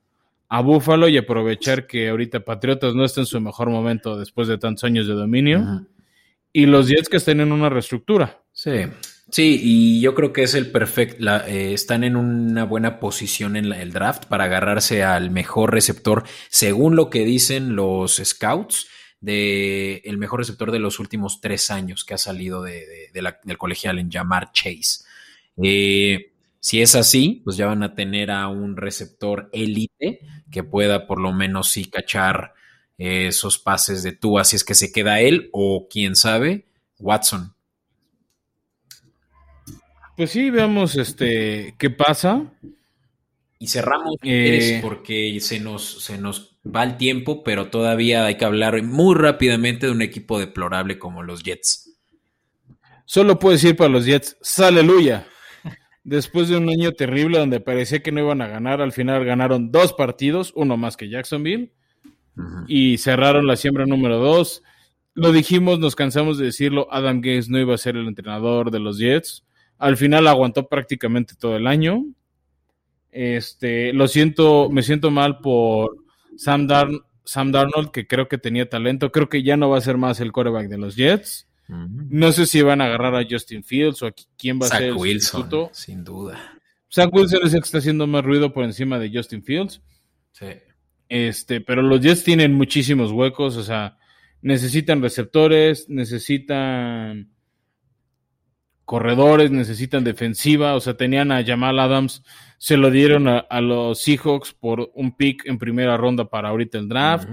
[0.50, 4.58] a Buffalo y aprovechar que ahorita Patriotas no está en su mejor momento después de
[4.58, 5.86] tantos años de dominio.
[6.52, 8.42] Y los Jets que estén en una reestructura.
[8.52, 8.72] Sí.
[9.36, 11.18] Sí, y yo creo que es el perfecto.
[11.48, 16.96] Eh, están en una buena posición en el draft para agarrarse al mejor receptor, según
[16.96, 18.88] lo que dicen los scouts,
[19.20, 24.00] de el mejor receptor de los últimos tres años que ha salido de, del colegial
[24.00, 25.04] en llamar Chase.
[25.62, 26.32] Eh,
[26.62, 31.20] si es así, pues ya van a tener a un receptor élite que pueda por
[31.20, 32.54] lo menos sí cachar
[32.98, 36.68] eh, esos pases de tú, así es que se queda él o quién sabe,
[37.00, 37.55] Watson.
[40.16, 42.52] Pues sí, veamos este qué pasa.
[43.58, 48.46] Y cerramos eh, porque se nos, se nos va el tiempo, pero todavía hay que
[48.46, 51.98] hablar muy rápidamente de un equipo deplorable como los Jets.
[53.06, 55.28] Solo puedo decir para los Jets, aleluya
[56.06, 59.72] después de un año terrible donde parecía que no iban a ganar, al final ganaron
[59.72, 61.74] dos partidos, uno más que Jacksonville,
[62.68, 64.62] y cerraron la siembra número dos.
[65.14, 68.80] Lo dijimos, nos cansamos de decirlo, Adam Gates no iba a ser el entrenador de
[68.80, 69.44] los Jets.
[69.78, 72.06] Al final aguantó prácticamente todo el año.
[73.12, 75.98] Este, lo siento, me siento mal por
[76.38, 76.68] Sam,
[77.24, 79.12] Sam Darnold, que creo que tenía talento.
[79.12, 81.48] Creo que ya no va a ser más el quarterback de los Jets.
[81.68, 84.84] No sé si van a agarrar a Justin Fields o a quién va a ser
[84.84, 86.60] el Wilson, sin duda.
[86.94, 89.82] Zach Wilson es el que está haciendo más ruido por encima de Justin Fields.
[90.32, 90.48] Sí.
[91.10, 93.98] Este, pero los Jets tienen muchísimos huecos, o sea,
[94.42, 97.35] necesitan receptores, necesitan
[98.86, 102.24] corredores, necesitan defensiva, o sea, tenían a Jamal Adams,
[102.58, 106.88] se lo dieron a, los Seahawks por un pick en primera ronda para ahorita el
[106.88, 107.28] draft.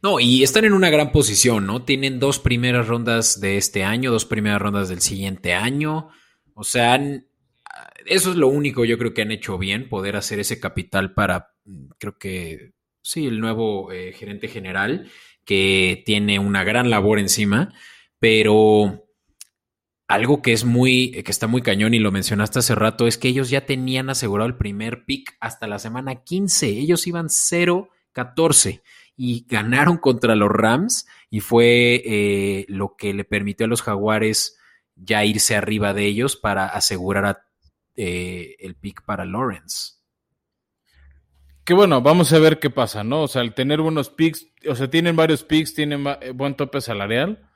[0.00, 1.82] No, y están en una gran posición, ¿no?
[1.82, 6.08] Tienen dos primeras rondas de este año, dos primeras rondas del siguiente año.
[6.54, 7.00] O sea,
[8.06, 11.50] eso es lo único yo creo que han hecho bien, poder hacer ese capital para,
[11.98, 15.10] creo que, sí, el nuevo eh, gerente general,
[15.44, 17.72] que tiene una gran labor encima,
[18.18, 19.07] pero
[20.08, 23.28] algo que es muy, que está muy cañón y lo mencionaste hace rato, es que
[23.28, 26.66] ellos ya tenían asegurado el primer pick hasta la semana 15.
[26.66, 28.82] Ellos iban 0-14
[29.16, 34.58] y ganaron contra los Rams y fue eh, lo que le permitió a los Jaguares
[34.96, 37.42] ya irse arriba de ellos para asegurar
[37.94, 39.98] eh, el pick para Lawrence.
[41.64, 43.24] Que bueno, vamos a ver qué pasa, ¿no?
[43.24, 46.80] O sea, al tener buenos picks, o sea, tienen varios picks, tienen eh, buen tope
[46.80, 47.47] salarial.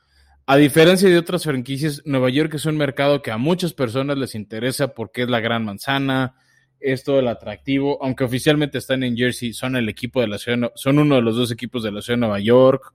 [0.45, 4.35] A diferencia de otras franquicias, Nueva York es un mercado que a muchas personas les
[4.35, 6.35] interesa porque es la gran manzana,
[6.81, 10.73] es todo el atractivo, aunque oficialmente están en Jersey, son el equipo de la ciudad,
[10.75, 12.93] son uno de los dos equipos de la ciudad de Nueva York.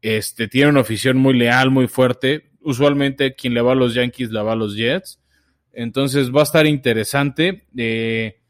[0.00, 2.50] Este, tienen una afición muy leal, muy fuerte.
[2.62, 5.20] Usualmente quien le va a los Yankees le va a los Jets.
[5.72, 7.66] Entonces va a estar interesante.
[7.76, 8.40] Eh,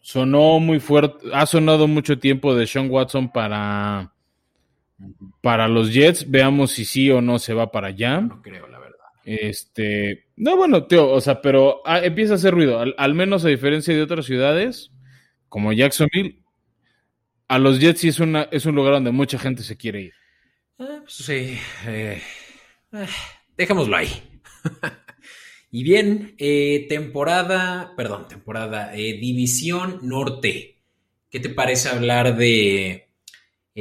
[0.00, 4.14] sonó muy fuerte, ha sonado mucho tiempo de Sean Watson para,
[5.40, 6.30] para los Jets.
[6.30, 8.20] Veamos si sí o no se va para allá.
[8.20, 8.98] No creo, la verdad.
[9.24, 12.80] Este, no, bueno, tío, o sea, pero ah, empieza a hacer ruido.
[12.96, 14.90] Al, menos a diferencia de otras ciudades,
[15.48, 16.42] como Jacksonville,
[17.48, 20.12] a los Jets sí es, una, es un lugar donde mucha gente se quiere ir.
[20.78, 22.22] Ah, pues sí, eh,
[22.92, 23.06] eh,
[23.56, 24.08] dejémoslo ahí.
[25.70, 30.78] Y bien, eh, temporada, perdón, temporada, eh, División Norte.
[31.30, 33.07] ¿Qué te parece hablar de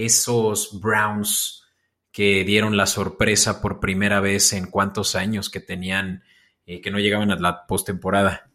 [0.06, 1.64] esos Browns
[2.12, 6.24] que dieron la sorpresa por primera vez en cuántos años que tenían,
[6.66, 8.50] eh, que no llegaban a la postemporada?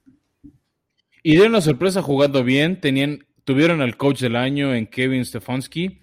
[1.23, 6.03] Y dieron la sorpresa jugando bien, tenían, tuvieron al coach del año en Kevin Stefanski.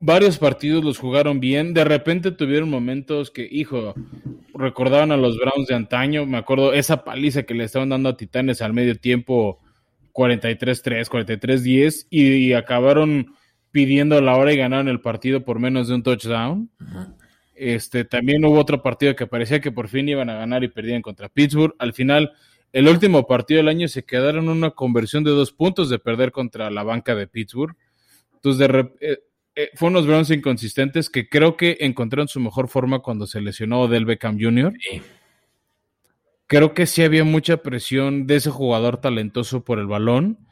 [0.00, 1.74] Varios partidos los jugaron bien.
[1.74, 3.94] De repente tuvieron momentos que, hijo,
[4.54, 6.24] recordaban a los Browns de antaño.
[6.24, 9.58] Me acuerdo esa paliza que le estaban dando a Titanes al medio tiempo,
[10.12, 13.34] 43-3, 43-10, y, acabaron
[13.70, 16.70] pidiendo la hora y ganaron el partido por menos de un touchdown.
[17.54, 21.02] Este, también hubo otro partido que parecía que por fin iban a ganar y perdían
[21.02, 21.74] contra Pittsburgh.
[21.78, 22.32] Al final,
[22.72, 26.32] el último partido del año se quedaron en una conversión de dos puntos de perder
[26.32, 27.76] contra la banca de Pittsburgh.
[28.34, 29.18] Entonces, de eh,
[29.56, 33.88] eh, fue unos Browns inconsistentes que creo que encontraron su mejor forma cuando se lesionó
[33.88, 34.72] Del Beckham Jr.
[36.46, 40.47] Creo que sí había mucha presión de ese jugador talentoso por el balón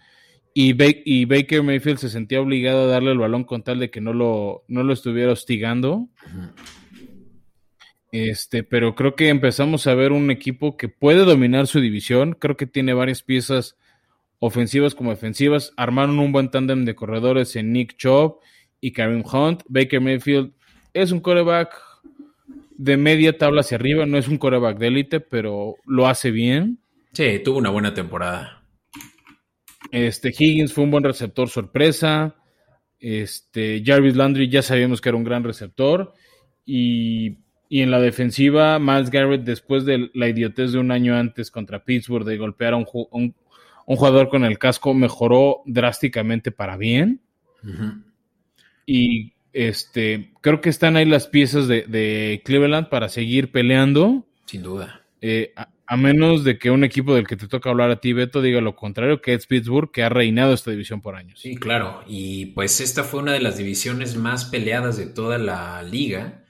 [0.59, 4.15] y, Baker Mayfield se sentía obligado a darle el balón con tal de que no
[4.15, 6.09] lo, no lo estuviera hostigando.
[8.11, 12.33] Este, pero creo que empezamos a ver un equipo que puede dominar su división.
[12.33, 13.77] Creo que tiene varias piezas
[14.39, 15.75] ofensivas como defensivas.
[15.77, 18.39] Armaron un buen tándem de corredores en Nick Chubb
[18.81, 19.63] y Kareem Hunt.
[19.69, 20.53] Baker Mayfield
[20.95, 21.79] es un coreback
[22.79, 26.79] de media tabla hacia arriba, no es un coreback de élite, pero lo hace bien.
[27.13, 28.56] Sí, tuvo una buena temporada.
[29.91, 32.37] Este Higgins fue un buen receptor sorpresa.
[32.99, 36.15] Este Jarvis Landry ya sabíamos que era un gran receptor.
[36.65, 41.85] Y, en la defensiva, Miles Garrett, después de la idiotez de un año antes contra
[41.85, 43.35] Pittsburgh de golpear a un, un,
[43.87, 47.21] jugador con el casco, mejoró drásticamente para bien.
[48.87, 54.27] Y este, creo que están ahí las piezas de, Cleveland para seguir peleando.
[54.45, 55.03] Sin duda.
[55.21, 55.53] Eh,
[55.87, 58.61] a, menos de que un equipo del que te toca hablar a ti, Beto, diga
[58.61, 61.41] lo contrario, que es Pittsburgh, que ha reinado esta división por años.
[61.41, 62.03] Sí, claro.
[62.07, 66.46] Y pues esta fue una de las divisiones más peleadas de toda la liga.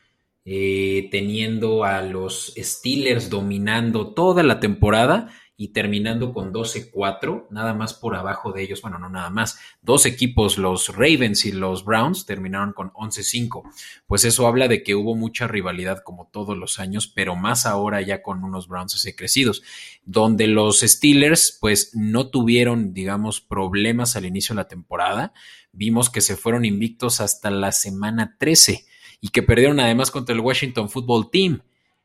[0.48, 7.94] Eh, teniendo a los Steelers dominando toda la temporada y terminando con 12-4, nada más
[7.94, 12.26] por abajo de ellos, bueno, no nada más, dos equipos, los Ravens y los Browns,
[12.26, 13.64] terminaron con 11-5.
[14.06, 18.00] Pues eso habla de que hubo mucha rivalidad como todos los años, pero más ahora
[18.02, 19.64] ya con unos Browns así crecidos,
[20.04, 25.32] donde los Steelers pues no tuvieron, digamos, problemas al inicio de la temporada.
[25.72, 28.84] Vimos que se fueron invictos hasta la semana 13
[29.20, 31.62] y que perdieron además contra el Washington Football Team,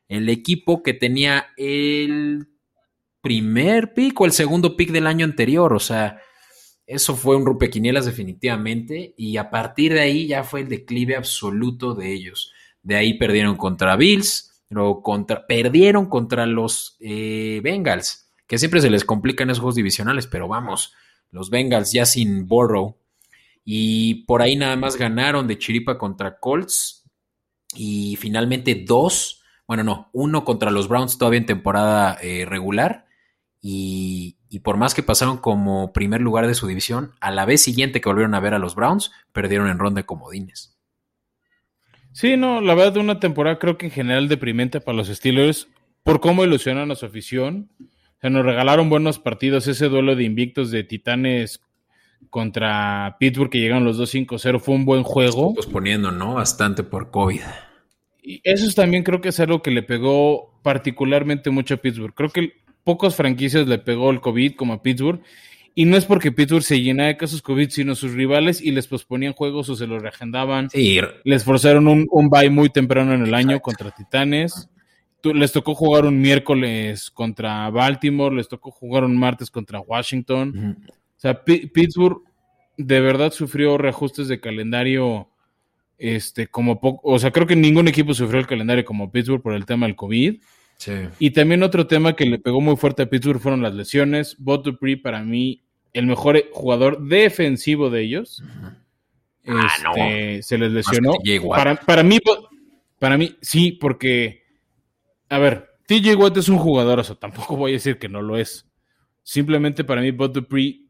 [0.08, 2.48] el equipo que tenía el
[3.22, 5.72] primer pick o el segundo pick del año anterior.
[5.72, 6.20] O sea,
[6.86, 9.14] eso fue un rompequinielas definitivamente.
[9.16, 12.52] Y a partir de ahí ya fue el declive absoluto de ellos.
[12.82, 18.90] De ahí perdieron contra Bills, luego contra, perdieron contra los eh, Bengals, que siempre se
[18.90, 20.92] les complican esos juegos divisionales, pero vamos,
[21.30, 22.96] los Bengals ya sin Borrow.
[23.64, 27.01] Y por ahí nada más ganaron de Chiripa contra Colts.
[27.74, 33.06] Y finalmente dos, bueno, no, uno contra los Browns todavía en temporada eh, regular
[33.64, 38.00] y, por más que pasaron como primer lugar de su división, a la vez siguiente
[38.00, 40.76] que volvieron a ver a los Browns, perdieron en ronda de comodines.
[42.12, 45.68] Sí, no, la verdad, una temporada creo que en general deprimente para los Steelers
[46.02, 47.70] por cómo ilusionan a su afición.
[48.20, 51.60] Se nos regalaron buenos partidos, ese duelo de invictos de Titanes
[52.32, 55.54] contra Pittsburgh que llegaron los 2-5-0 fue un buen juego.
[55.54, 56.34] Posponiendo, ¿no?
[56.34, 57.42] Bastante por COVID.
[58.22, 62.14] Y eso también creo que es algo que le pegó particularmente mucho a Pittsburgh.
[62.14, 62.54] Creo que
[62.84, 65.20] pocas franquicias le pegó el COVID como a Pittsburgh.
[65.74, 68.86] Y no es porque Pittsburgh se llena de casos COVID, sino sus rivales y les
[68.86, 70.68] posponían juegos o se los reagendaban.
[71.24, 74.70] Les forzaron un, un bye muy temprano en el año contra Titanes.
[75.22, 80.78] Les tocó jugar un miércoles contra Baltimore, les tocó jugar un martes contra Washington.
[80.88, 82.22] O sea, Pittsburgh
[82.76, 85.28] de verdad sufrió reajustes de calendario
[85.98, 89.54] este como poco, o sea, creo que ningún equipo sufrió el calendario como Pittsburgh por
[89.54, 90.40] el tema del COVID.
[91.20, 94.36] Y también otro tema que le pegó muy fuerte a Pittsburgh fueron las lesiones.
[94.40, 95.62] Bot Dupree, para mí,
[95.92, 98.42] el mejor jugador defensivo de ellos.
[99.46, 101.12] Ah, este, se les lesionó.
[101.48, 102.18] Para, para, mí,
[102.98, 104.42] para mí, sí, porque,
[105.28, 108.20] a ver, TJ Watt es un jugador, o sea, tampoco voy a decir que no
[108.20, 108.68] lo es.
[109.22, 110.81] Simplemente para mí, Bot Dupree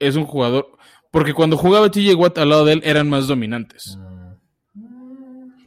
[0.00, 0.76] es un jugador,
[1.12, 3.98] porque cuando jugaba TJ Watt al lado de él eran más dominantes.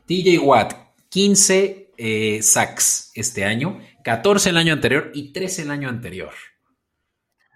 [0.05, 0.73] TJ Watt,
[1.09, 6.33] 15 eh, sacks este año, 14 el año anterior y 13 el año anterior.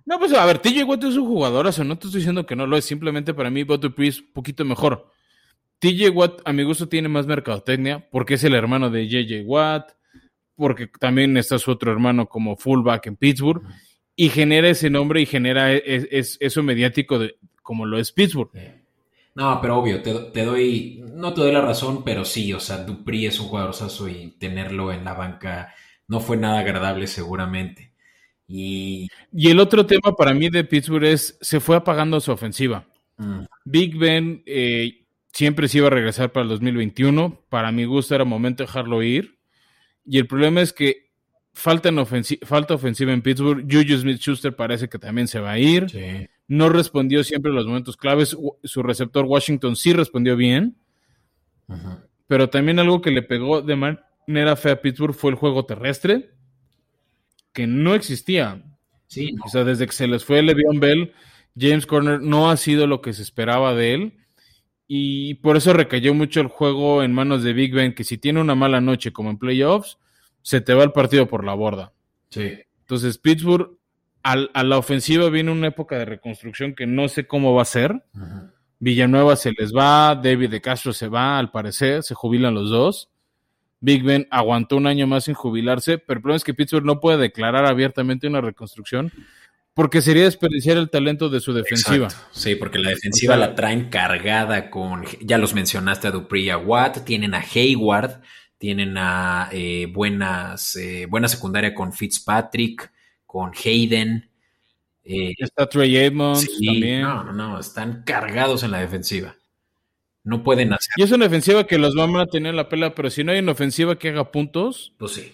[0.06, 2.56] No, pues a ver, TJ Watt es un jugador, o no te estoy diciendo que
[2.56, 5.12] no lo es, simplemente para mí Bob es un poquito mejor.
[5.80, 9.92] TJ Watt, a mi gusto, tiene más mercadotecnia porque es el hermano de JJ Watt,
[10.56, 13.64] porque también está su otro hermano como fullback en Pittsburgh,
[14.20, 18.52] y genera ese nombre y genera e, e, eso mediático de, como lo es Pittsburgh.
[19.36, 23.28] No, pero obvio, te, doy, no te doy la razón, pero sí, o sea, Dupri
[23.28, 25.74] es un jugadorzazo y tenerlo en la banca
[26.08, 27.94] no fue nada agradable seguramente.
[28.48, 32.88] Y, y el otro tema para mí de Pittsburgh es, se fue apagando su ofensiva.
[33.18, 33.42] Mm.
[33.66, 38.26] Big Ben eh, siempre se iba a regresar para el 2021, para mi gusto era
[38.26, 39.38] momento de dejarlo ir,
[40.04, 41.07] y el problema es que
[41.58, 41.90] falta,
[42.44, 45.90] falta ofensiva en Pittsburgh, Juju Smith-Schuster parece que también se va a ir.
[45.90, 48.36] Sí no respondió siempre en los momentos claves.
[48.64, 50.78] Su receptor Washington sí respondió bien.
[52.28, 56.32] Pero también algo que le pegó de manera fea a Pittsburgh fue el juego terrestre,
[57.54, 58.64] que no existía.
[59.08, 61.14] Sí, O sea, desde que se les fue Le'Veon Bell,
[61.58, 64.14] James Corner no ha sido lo que se esperaba de él.
[64.88, 68.40] Y por eso recayó mucho el juego en manos de Big Ben, que si tiene
[68.40, 69.98] una mala noche como en playoffs,
[70.48, 71.92] se te va el partido por la borda.
[72.30, 72.58] Sí.
[72.80, 73.78] Entonces, Pittsburgh
[74.24, 78.06] a la ofensiva viene una época de reconstrucción que no sé cómo va a ser.
[78.80, 83.10] Villanueva se les va, David de Castro se va, al parecer, se jubilan los dos.
[83.82, 87.02] Big Ben aguantó un año más sin jubilarse, pero el problema es que Pittsburgh no
[87.02, 89.12] puede declarar abiertamente una reconstrucción
[89.74, 92.08] porque sería desperdiciar el talento de su defensiva.
[92.32, 96.58] Sí, porque la defensiva la traen cargada con, ya los mencionaste a Dupree y a
[96.58, 98.22] Watt, tienen a Hayward,
[98.58, 102.92] tienen a eh, buenas, eh, buena secundaria con Fitzpatrick,
[103.26, 104.30] con Hayden.
[105.04, 107.02] Eh, Está Trey Edmonds también.
[107.02, 109.36] No, no, no, están cargados en la defensiva.
[110.24, 110.92] No pueden hacer.
[110.98, 113.32] Y es una ofensiva que los van a tener en la pela, pero si no
[113.32, 115.34] hay una ofensiva que haga puntos, pues sí.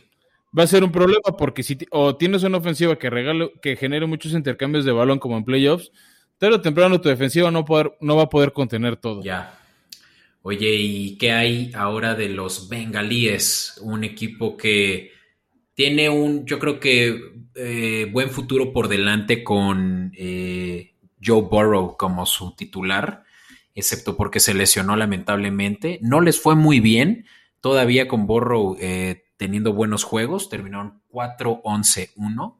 [0.57, 4.05] Va a ser un problema porque si o tienes una ofensiva que regale, que genere
[4.05, 5.91] muchos intercambios de balón como en playoffs,
[6.37, 9.23] tarde o temprano tu defensiva no, poder, no va a poder contener todo.
[9.23, 9.59] Ya.
[10.45, 13.79] Oye, ¿y qué hay ahora de los bengalíes?
[13.81, 15.11] Un equipo que
[15.73, 17.17] tiene un, yo creo que
[17.55, 23.23] eh, buen futuro por delante con eh, Joe Burrow como su titular,
[23.73, 25.97] excepto porque se lesionó lamentablemente.
[26.01, 27.25] No les fue muy bien,
[27.61, 32.57] todavía con Burrow eh, teniendo buenos juegos, terminaron 4-11-1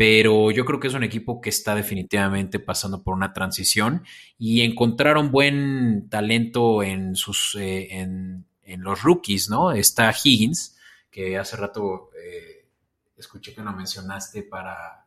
[0.00, 4.02] pero yo creo que es un equipo que está definitivamente pasando por una transición
[4.38, 9.72] y encontraron buen talento en sus en, los rookies, ¿no?
[9.72, 10.78] Está Higgins,
[11.10, 12.08] que hace rato
[13.14, 15.04] escuché que lo mencionaste para,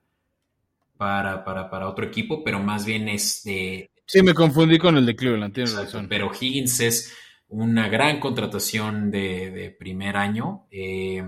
[0.95, 3.89] para, para, otro equipo, pero más bien es de...
[4.05, 6.05] Sí, me confundí con el de Cleveland, tienes razón.
[6.07, 7.17] Pero Higgins es
[7.47, 10.67] una gran contratación de, primer año.
[10.69, 11.25] Eh,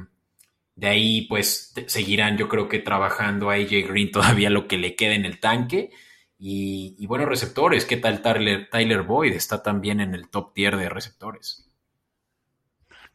[0.75, 4.95] de ahí, pues, seguirán, yo creo que trabajando a AJ Green todavía lo que le
[4.95, 5.91] queda en el tanque.
[6.37, 7.85] Y, y buenos receptores.
[7.85, 9.33] ¿Qué tal Tyler, Tyler Boyd?
[9.33, 11.65] Está también en el top tier de receptores.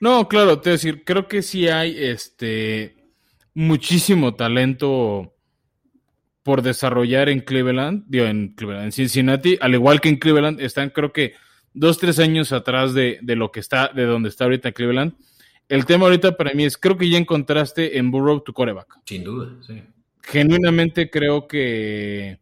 [0.01, 2.97] No, claro, te decir, creo que sí hay este
[3.53, 5.35] muchísimo talento
[6.43, 10.89] por desarrollar en Cleveland, digo, en Cleveland, en Cincinnati, al igual que en Cleveland, están
[10.89, 11.35] creo que
[11.75, 15.15] dos, tres años atrás de, lo que está, de donde está ahorita Cleveland.
[15.71, 18.99] El tema ahorita para mí es, creo que ya encontraste en Burrow tu coreback.
[19.07, 19.83] Sin duda, sí.
[20.23, 22.39] Genuinamente creo que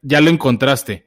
[0.00, 1.06] ya lo encontraste.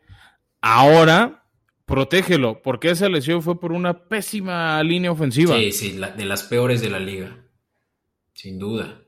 [0.62, 1.46] Ahora,
[1.86, 5.58] protégelo, porque esa lesión fue por una pésima línea ofensiva.
[5.58, 7.44] Sí, sí, de las peores de la liga
[8.34, 9.00] sin duda.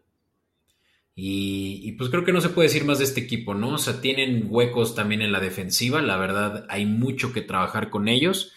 [1.17, 3.75] Y, pues creo que no se puede decir más de este equipo, ¿no?
[3.75, 8.09] O sea, tienen huecos también en la defensiva, la verdad hay mucho que trabajar con
[8.09, 8.51] ellos,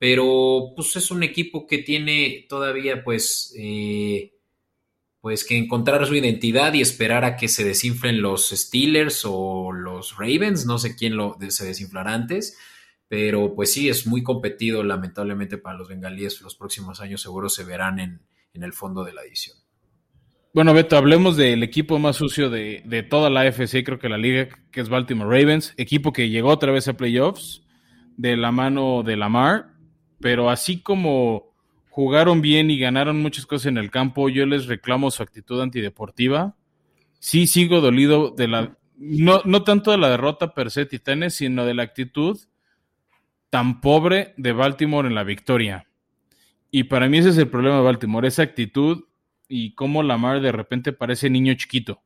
[0.00, 4.32] pero pues es un equipo que tiene todavía pues, eh,
[5.20, 10.16] pues que encontrar su identidad y esperar a que se desinflen los Steelers o los
[10.16, 12.56] Ravens, no sé quién lo, se desinflará antes,
[13.08, 17.64] pero pues sí, es muy competido lamentablemente para los bengalíes, los próximos años seguro se
[17.64, 18.22] verán en,
[18.54, 19.60] en el fondo de la edición.
[20.52, 24.48] Bueno, Beto, hablemos del equipo más sucio de, toda la FC, creo que la liga,
[24.72, 27.62] que es Baltimore Ravens, equipo que llegó otra vez a playoffs
[28.16, 29.69] de la mano de Lamar,
[30.20, 31.50] pero así como
[31.88, 36.56] jugaron bien y ganaron muchas cosas en el campo, yo les reclamo su actitud antideportiva.
[37.18, 41.64] Sí sigo dolido de la, no, no tanto de la derrota per se Titanes, sino
[41.64, 42.38] de la actitud
[43.50, 45.86] tan pobre de Baltimore en la victoria.
[46.70, 49.04] Y para mí ese es el problema de Baltimore, esa actitud
[49.48, 52.02] y cómo Lamar de repente parece niño chiquito.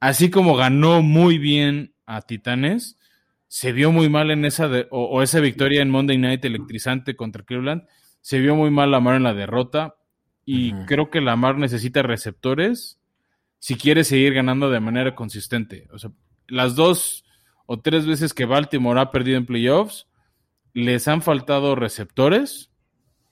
[0.00, 2.97] Así como ganó muy bien a Titanes,
[3.48, 7.84] se vio muy mal en esa o, esa victoria en Monday Night electrizante contra Cleveland,
[8.20, 9.96] se vio muy mal Lamar en la derrota
[10.44, 12.98] y creo que Lamar necesita receptores
[13.58, 15.88] si quiere seguir ganando de manera consistente.
[15.92, 16.10] O sea,
[16.46, 17.24] las dos
[17.66, 20.06] o tres veces que Baltimore ha perdido en playoffs,
[20.72, 22.70] les han faltado receptores.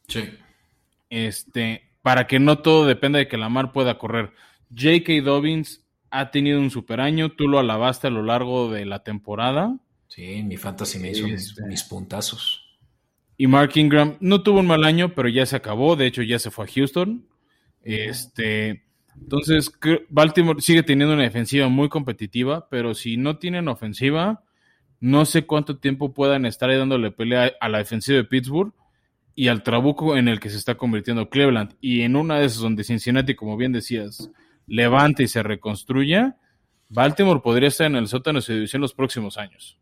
[0.09, 0.25] Sí.
[1.09, 4.33] Este, para que no todo dependa de que Lamar pueda correr.
[4.71, 5.23] J.K.
[5.23, 9.79] Dobbins ha tenido un super año, tú lo alabaste a lo largo de la temporada.
[10.09, 12.63] Sí, mi fantasy me hizo mis, mis puntazos.
[13.37, 15.97] Y Mark Ingram no tuvo un mal año, pero ya se acabó.
[15.97, 17.27] De hecho, ya se fue a Houston.
[17.83, 18.87] Este,
[19.21, 19.71] entonces,
[20.09, 24.45] Baltimore sigue teniendo una defensiva muy competitiva, pero si no tienen ofensiva,
[25.01, 28.73] no sé cuánto tiempo puedan estar ahí dándole pelea a la defensiva de Pittsburgh
[29.35, 31.75] y al trabuco en el que se está convirtiendo Cleveland.
[31.81, 34.31] Y en una de esas donde Cincinnati, como bien decías,
[34.67, 36.39] levanta y se reconstruya,
[36.89, 39.79] Baltimore podría estar en el sótano de su división los próximos años.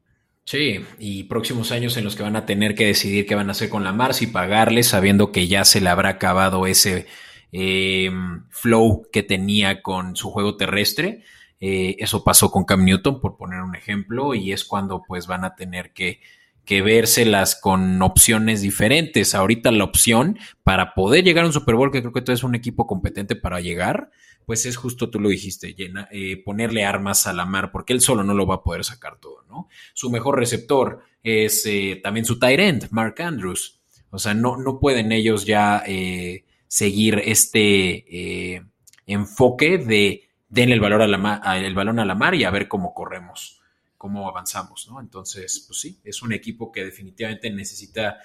[0.46, 3.52] Sí, y próximos años en los que van a tener que decidir qué van a
[3.52, 7.06] hacer con la Mars y pagarle, sabiendo que ya se le habrá acabado ese
[7.52, 8.10] eh,
[8.50, 11.24] flow que tenía con su juego terrestre.
[11.60, 15.44] Eh, eso pasó con Cam Newton, por poner un ejemplo, y es cuando pues van
[15.44, 16.20] a tener que,
[16.66, 19.34] que vérselas con opciones diferentes.
[19.34, 22.44] Ahorita la opción para poder llegar a un Super Bowl, que creo que tú es
[22.44, 24.10] un equipo competente para llegar,
[24.44, 25.74] pues es justo, tú lo dijiste,
[26.10, 29.18] eh, ponerle armas a la mar, porque él solo no lo va a poder sacar
[29.18, 29.68] todo, ¿no?
[29.94, 33.80] Su mejor receptor es eh, también su tight end, Mark Andrews.
[34.10, 38.62] O sea, no, no pueden ellos ya eh, seguir este
[39.06, 42.68] enfoque de denle el, valor a la el balón a la mar y a ver
[42.68, 43.60] cómo corremos,
[43.96, 45.00] cómo avanzamos, ¿no?
[45.00, 48.18] Entonces, pues sí, es un equipo que definitivamente necesita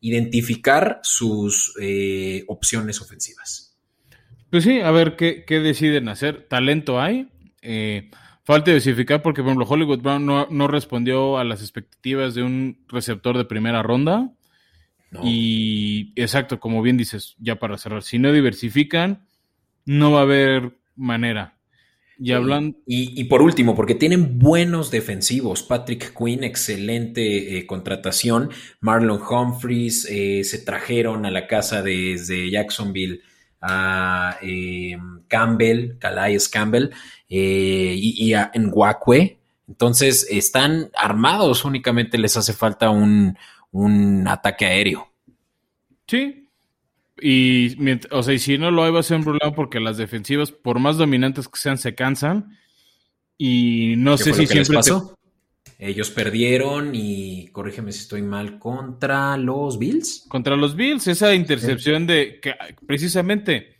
[0.00, 1.74] identificar sus
[2.48, 3.65] opciones ofensivas.
[4.50, 6.46] Pues sí, a ver qué, deciden hacer.
[6.48, 7.28] Talento hay.
[7.62, 8.10] Eh,
[8.44, 13.36] falta diversificar porque, por ejemplo, Hollywood Brown no, respondió a las expectativas de un receptor
[13.36, 14.32] de primera ronda.
[15.22, 19.26] Y exacto, como bien dices, ya para cerrar, si no diversifican,
[19.86, 21.56] no va a haber manera.
[22.18, 22.76] Y, hablan...
[22.86, 25.62] y, por último, porque tienen buenos defensivos.
[25.62, 28.50] Patrick Quinn, excelente eh, contratación.
[28.80, 33.22] Marlon Humphreys eh, se trajeron a la casa desde Jacksonville
[33.68, 34.96] a eh,
[35.28, 36.90] Campbell, Calais Campbell
[37.28, 39.38] eh, y, a Nwakwe.
[39.68, 43.36] Entonces están armados, únicamente les hace falta un,
[44.26, 45.08] ataque aéreo.
[46.06, 46.48] Sí.
[47.20, 47.76] Y,
[48.10, 50.52] o sea, y si no lo hay, va a ser un problema porque las defensivas,
[50.52, 52.56] por más dominantes que sean, se cansan.
[53.38, 54.76] Y no sé si siempre.
[54.76, 55.16] pasó?
[55.78, 60.24] Ellos perdieron y, corrígeme si estoy mal, contra los Bills.
[60.28, 62.54] Contra los Bills, esa intercepción de que
[62.86, 63.76] precisamente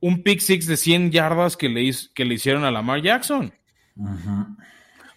[0.00, 3.52] un pick six de 100 yardas que le, que le hicieron a Lamar Jackson.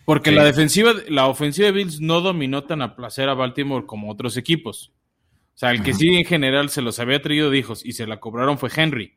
[0.05, 4.09] Porque la defensiva, la ofensiva de Bills no dominó tan a placer a Baltimore como
[4.09, 4.93] otros equipos.
[5.55, 8.05] O sea, el que sí en general se los había traído de hijos y se
[8.05, 9.15] la cobraron fue Henry,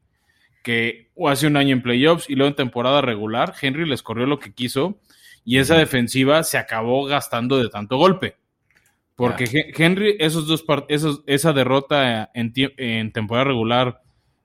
[0.63, 4.39] que hace un año en playoffs y luego en temporada regular, Henry les corrió lo
[4.39, 5.01] que quiso
[5.51, 8.37] y esa defensiva se acabó gastando de tanto golpe.
[9.17, 14.01] Porque Henry, esos dos esos, esa derrota en, en, temporada regular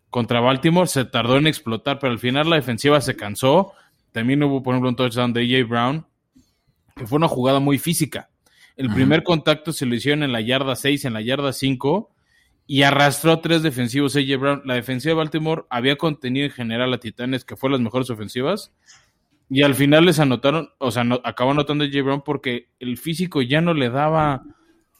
[0.09, 3.73] contra Baltimore se tardó en explotar, pero al final la defensiva se cansó.
[4.13, 6.07] También hubo, por ejemplo, un touchdown de AJ Brown,
[6.95, 8.31] que fue una jugada muy física.
[8.75, 12.09] El primer contacto se lo hicieron en la yarda 6, en la yarda 5,
[12.65, 14.61] y arrastró a tres defensivos AJ Brown.
[14.65, 18.73] La defensiva de Baltimore había contenido en general a Titanes, que fue las mejores ofensivas,
[19.49, 22.01] y al final les anotaron, o sea, no, acabó anotando a J.
[22.01, 24.43] Brown porque el físico ya no le daba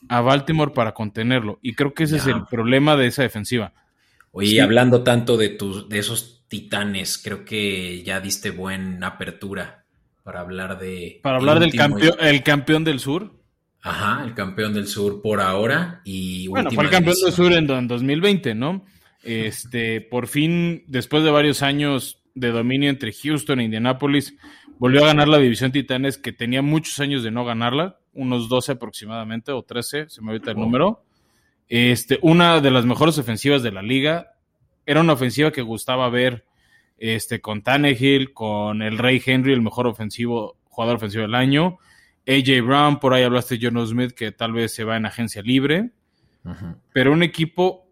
[0.08, 1.58] a Baltimore para contenerlo.
[1.62, 3.72] Y creo que ese es el problema de esa defensiva.
[4.30, 9.84] Oye, hablando tanto de, tus, de esos titanes, creo que ya diste buena apertura
[10.22, 11.20] para hablar de...
[11.22, 13.32] Para hablar del campeón, el campeón del sur.
[13.80, 16.46] Ajá, el campeón del sur por ahora y...
[16.48, 18.84] Bueno, fue el campeón del sur en, en 2020, ¿no?
[19.22, 24.36] Este, por fin, después de varios años de dominio entre Houston e Indianapolis,
[24.78, 28.72] volvió a ganar la división Titanes, que tenía muchos años de no ganarla, unos 12
[28.72, 31.02] aproximadamente, o 13, se me olvida el número.
[31.68, 34.34] Este, una de las mejores ofensivas de la liga.
[34.84, 36.44] Era una ofensiva que gustaba ver
[36.98, 41.78] este, con Tannehill, con el Rey Henry, el mejor ofensivo, jugador ofensivo del año.
[42.28, 45.42] AJ Brown, por ahí hablaste de John Smith, que tal vez se va en agencia
[45.42, 45.90] libre.
[46.92, 47.88] Pero un equipo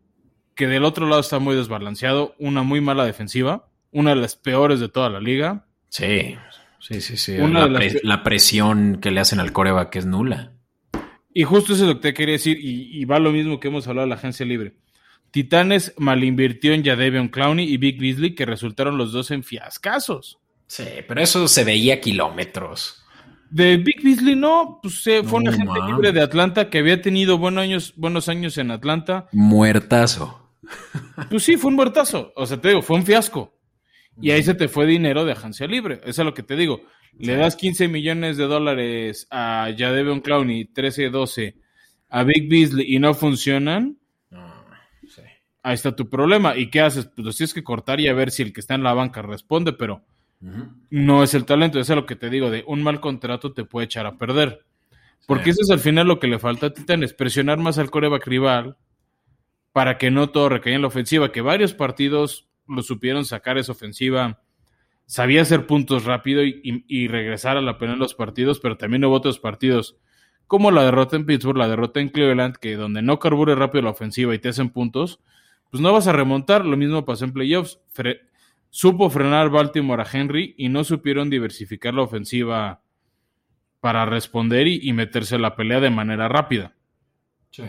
[0.54, 4.80] que del otro lado está muy desbalanceado, una muy mala defensiva una de las peores
[4.80, 5.64] de toda la liga.
[5.88, 6.36] Sí,
[6.80, 7.36] sí, sí, sí.
[7.38, 10.52] la, presión que le hacen al coreback es nula.
[11.32, 13.86] Y justo eso es lo que te quería decir, y, va lo mismo que hemos
[13.88, 14.74] hablado de la agencia libre.
[15.30, 20.38] Titanes malinvirtió en Jadevion Clowney y Big Beasley, que resultaron los dos en fiascasos.
[20.66, 23.04] Sí, pero eso se veía kilómetros.
[23.50, 27.62] De Big Beasley no, pues fue una agente libre de Atlanta que había tenido buenos
[27.62, 29.28] años, buenos años en Atlanta.
[29.32, 30.40] Muertazo.
[31.30, 32.32] Pues sí, fue un muertazo.
[32.36, 33.53] O sea, te digo, fue un fiasco.
[34.20, 36.00] Y ahí se te fue dinero de agencia libre.
[36.04, 36.82] Eso es lo que te digo.
[37.18, 41.56] Le das 15 millones de dólares a Jadevon Clowney, 13, 12,
[42.08, 43.98] a Big Beasley y no funcionan.
[45.62, 46.56] ahí está tu problema.
[46.56, 47.06] ¿Y qué haces?
[47.06, 49.22] Pues los tienes que cortar y a ver si el que está en la banca
[49.22, 50.04] responde, pero
[50.90, 51.80] no es el talento.
[51.80, 54.64] Eso es lo que te digo, de un mal contrato te puede echar a perder.
[55.26, 58.26] Porque eso es al final lo que le falta a Titanes, presionar más al coreback
[58.26, 58.76] rival
[59.72, 63.72] para que no todo recaiga en la ofensiva, que varios partidos lo supieron sacar esa
[63.72, 64.40] ofensiva.
[65.06, 69.14] Sabía hacer puntos rápido y, regresar a la pena en los partidos, pero también hubo
[69.14, 69.96] otros partidos
[70.46, 73.90] como la derrota en Pittsburgh, la derrota en Cleveland, que donde no carbure rápido la
[73.90, 75.20] ofensiva y te hacen puntos,
[75.70, 76.64] pues no vas a remontar.
[76.64, 77.80] Lo mismo pasó en playoffs.
[78.70, 82.82] supo frenar Baltimore a Henry y no supieron diversificar la ofensiva
[83.80, 86.74] para responder y, meterse a la pelea de manera rápida.
[87.50, 87.64] Sí.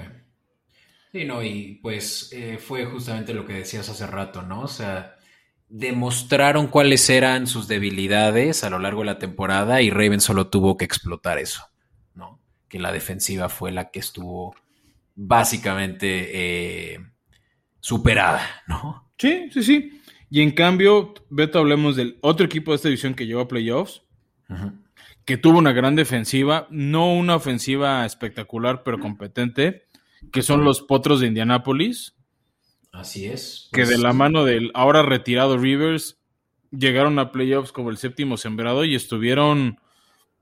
[1.16, 4.63] Sí, no, y pues eh, fue justamente lo que decías hace rato, ¿no?
[4.63, 5.16] O sea,
[5.70, 10.76] demostraron cuáles eran sus debilidades a lo largo de la temporada y Raven solo tuvo
[10.76, 11.63] que explotar eso,
[12.16, 12.41] ¿no?
[12.68, 14.57] Que la defensiva fue la que estuvo
[15.16, 16.99] básicamente eh,
[17.80, 19.09] superada, ¿no?
[19.18, 20.01] Sí, sí, sí.
[20.30, 24.01] Y en cambio, Beto, hablemos del otro equipo de esta división que llegó a playoffs,
[25.24, 29.85] que tuvo una gran defensiva, no una ofensiva espectacular, pero competente,
[30.32, 32.15] que son los Potros de Indianápolis.
[32.91, 33.69] Así es.
[33.71, 36.17] Que de la mano del ahora retirado Rivers
[36.71, 39.80] llegaron a playoffs como el séptimo sembrado y estuvieron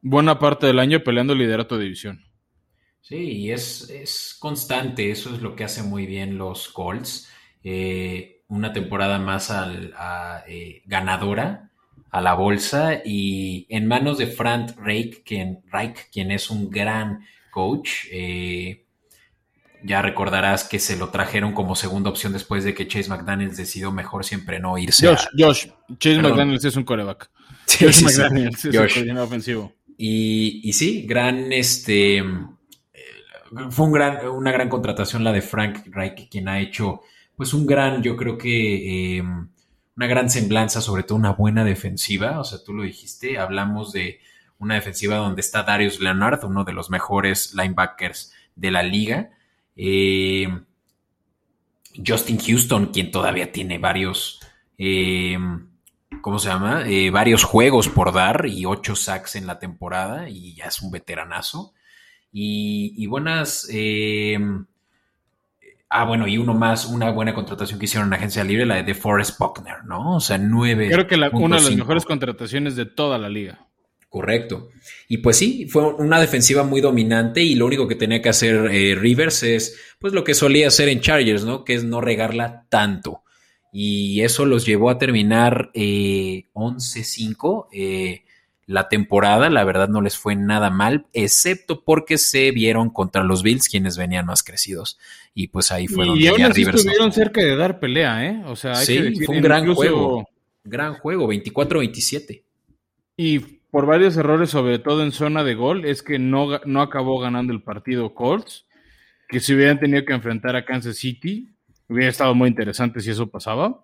[0.01, 2.25] buena parte del año peleando el liderato de división.
[3.01, 7.29] Sí, y es, es constante, eso es lo que hace muy bien los Colts.
[7.63, 9.93] Eh, una temporada más al,
[10.47, 11.71] eh, ganadora
[12.11, 17.25] a la bolsa y en manos de Frank Reich, quien, Reich, quien es un gran
[17.49, 18.05] coach.
[18.11, 18.82] Eh,
[19.83, 23.91] ya recordarás que se lo trajeron como segunda opción después de que Chase McDaniels decidió
[23.91, 25.07] mejor siempre no irse.
[25.07, 25.67] Josh, Josh,
[25.99, 27.29] Chase McDaniels es un coreback.
[27.67, 29.73] Chase McDaniels es un coordinador ofensivo.
[29.97, 32.23] Y, y, sí, gran este
[33.69, 37.01] fue un gran, una gran contratación la de Frank Reich, quien ha hecho
[37.35, 39.23] pues un gran, yo creo que eh,
[39.95, 42.39] una gran semblanza, sobre todo una buena defensiva.
[42.39, 44.19] O sea, tú lo dijiste, hablamos de
[44.59, 49.31] una defensiva donde está Darius Leonard, uno de los mejores linebackers de la liga.
[49.75, 50.47] Eh,
[52.05, 54.39] Justin Houston, quien todavía tiene varios,
[54.77, 55.37] eh,
[56.21, 56.83] ¿cómo se llama?
[56.87, 60.91] Eh, varios juegos por dar y ocho sacks en la temporada y ya es un
[60.91, 61.73] veteranazo.
[62.31, 63.67] Y, y buenas
[65.95, 68.95] Ah, bueno, y uno más, una buena contratación que hicieron en agencia libre, la de
[68.95, 70.15] Forrest Buckner, ¿no?
[70.15, 70.89] O sea, nueve.
[70.91, 73.67] Creo que una de las mejores contrataciones de toda la liga.
[74.13, 74.69] Correcto.
[75.07, 78.67] Y pues sí, fue una defensiva muy dominante y lo único que tenía que hacer
[78.71, 81.65] eh, Rivers es pues lo que solía hacer en Chargers, ¿no?
[81.65, 83.23] Que es no regarla tanto.
[83.71, 87.69] Y eso los llevó a terminar eh, 11-5.
[87.73, 88.23] Eh,
[88.67, 93.41] la temporada, la verdad no les fue nada mal, excepto porque se vieron contra los
[93.41, 94.99] Bills, quienes venían más crecidos.
[95.33, 98.43] Y pues ahí fue donde y aún así estuvieron cerca de dar pelea, ¿eh?
[98.45, 100.29] O sea, sí, fue un gran juego.
[100.63, 102.43] Gran juego, 24-27.
[103.17, 107.19] Y por varios errores, sobre todo en zona de gol, es que no, no acabó
[107.19, 108.67] ganando el partido Colts,
[109.27, 111.49] que si hubieran tenido que enfrentar a Kansas City,
[111.89, 113.83] hubiera estado muy interesante si eso pasaba.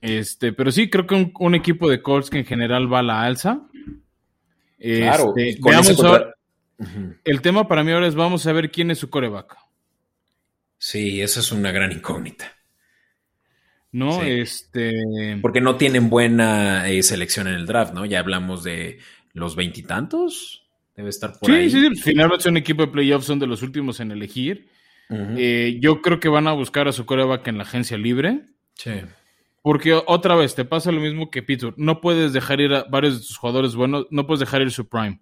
[0.00, 3.22] Este, pero sí, creo que un, equipo de Colts que en general va a la
[3.22, 3.68] alza.
[4.80, 5.60] Claro, este,
[7.22, 9.56] El tema para mí ahora es vamos a ver quién es su coreback.
[10.76, 12.52] Sí, esa es una gran incógnita.
[13.92, 15.38] No, este.
[15.42, 18.06] Porque no tienen buena eh, selección en el draft, ¿no?
[18.06, 18.98] Ya hablamos de
[19.32, 20.68] los veintitantos.
[20.96, 21.70] Debe estar por ahí.
[21.70, 24.68] Sí, sí, finalmente un equipo de playoffs son de los últimos en elegir.
[25.12, 28.42] Eh, yo creo que van a buscar a su coreback en la agencia libre.
[28.74, 28.92] Sí.
[29.62, 31.74] Porque otra vez te pasa lo mismo que Pittsburgh.
[31.76, 34.88] No puedes dejar ir a varios de tus jugadores buenos, no puedes dejar ir su
[34.88, 35.20] prime.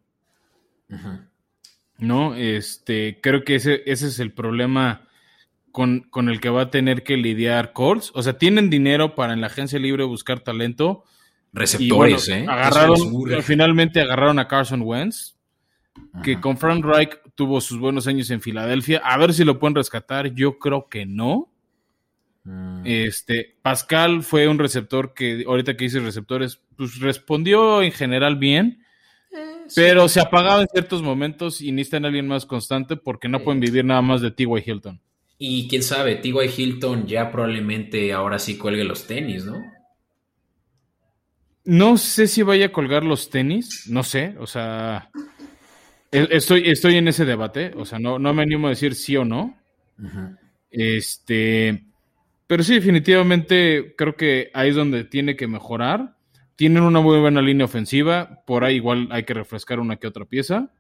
[1.99, 2.35] ¿No?
[2.35, 5.08] Este, creo que ese, ese es el problema
[5.79, 8.11] con, con, el que va a tener que lidiar Colts.
[8.13, 11.05] O sea, tienen dinero para en la agencia libre buscar talento.
[11.53, 12.47] Receptores, ¿eh?
[12.49, 12.99] Agarraron,
[13.45, 15.37] finalmente agarraron a Carson Wentz,
[16.25, 19.01] que con Frank Reich tuvo sus buenos años en Filadelfia.
[19.05, 20.35] A ver si lo pueden rescatar.
[20.35, 21.49] Yo creo que no.
[22.43, 22.83] Mm.
[22.85, 28.85] Este, Pascal fue un receptor que, ahorita que dice receptores, pues respondió en general bien,
[29.31, 33.45] eh, pero se apagaba en ciertos momentos y necesitan a alguien más constante porque no
[33.45, 34.65] pueden vivir nada más de T.Y.
[34.67, 35.01] Hilton.
[35.39, 36.35] Y quién sabe, T.Y.
[36.57, 39.63] Hilton ya probablemente ahora sí cuelgue los tenis, ¿no?
[41.65, 45.11] No sé si vaya a colgar los tenis, no sé, o sea,
[46.11, 49.17] e, estoy, estoy en ese debate, o sea, no, no me animo a decir sí
[49.17, 49.57] o no.
[50.71, 51.85] Este,
[52.47, 56.17] pero sí, definitivamente creo que ahí es donde tiene que mejorar.
[56.57, 60.25] Tienen una muy buena línea ofensiva, por ahí igual hay que refrescar una que otra
[60.25, 60.71] pieza.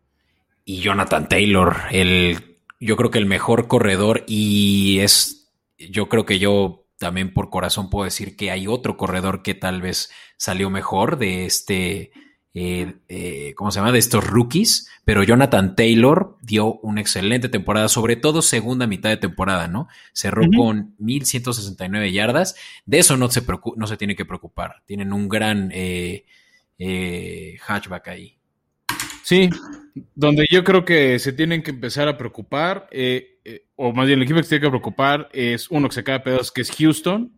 [0.64, 5.38] Y Jonathan Taylor, el, yo creo que el mejor corredor y es
[5.78, 9.80] yo creo que yo también por corazón puedo decir que hay otro corredor que tal
[9.80, 12.10] vez salió mejor de este,
[12.54, 13.92] eh, eh, ¿cómo se llama?
[13.92, 19.16] De estos rookies, pero Jonathan Taylor dio una excelente temporada, sobre todo segunda mitad de
[19.16, 19.86] temporada, ¿no?
[20.12, 22.56] Cerró con 1169 yardas.
[22.84, 23.42] De eso no se,
[23.76, 24.82] no se tiene que preocupar.
[24.84, 26.24] Tienen un gran eh,
[27.64, 28.37] hatchback ahí.
[29.28, 29.50] Sí,
[30.14, 32.88] donde yo creo que se tienen que empezar a preocupar,
[33.76, 36.14] o más bien el equipo que se tiene que preocupar es uno que se cae
[36.14, 37.30] a pedazos, que es Houston,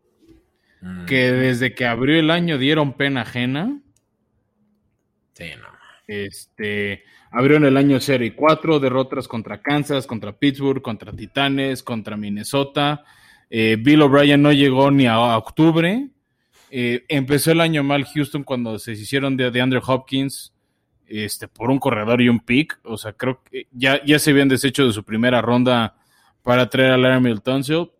[0.82, 1.06] mm.
[1.06, 3.80] que desde que abrió el año dieron pena ajena.
[5.32, 5.66] Sí, no.
[6.06, 7.02] Este,
[7.32, 13.02] abrieron el año 0 y 4, derrotas contra Kansas, contra Pittsburgh, contra Titanes, contra Minnesota.
[13.50, 16.08] Eh, Bill O'Brien no llegó ni a octubre.
[16.70, 20.52] Eh, empezó el año mal Houston cuando se hicieron de, de Andrew Hopkins
[21.10, 22.78] este, por un corredor y un pick.
[22.84, 25.96] O sea, creo que ya, ya se habían deshecho de su primera ronda
[26.42, 27.90] para traer a Larry Tunsil.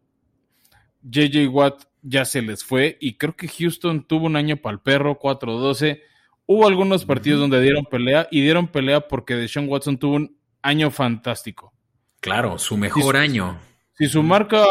[1.02, 4.80] JJ Watt ya se les fue y creo que Houston tuvo un año para el
[4.80, 6.00] perro, 4-12.
[6.46, 10.90] Hubo algunos partidos donde dieron pelea y dieron pelea porque Deshaun Watson tuvo un año
[10.90, 11.72] fantástico.
[12.20, 13.58] Claro, su mejor año.
[13.98, 14.64] Si su marca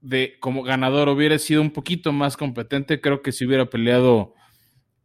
[0.00, 4.34] de como ganador hubiera sido un poquito más competente, creo que si hubiera peleado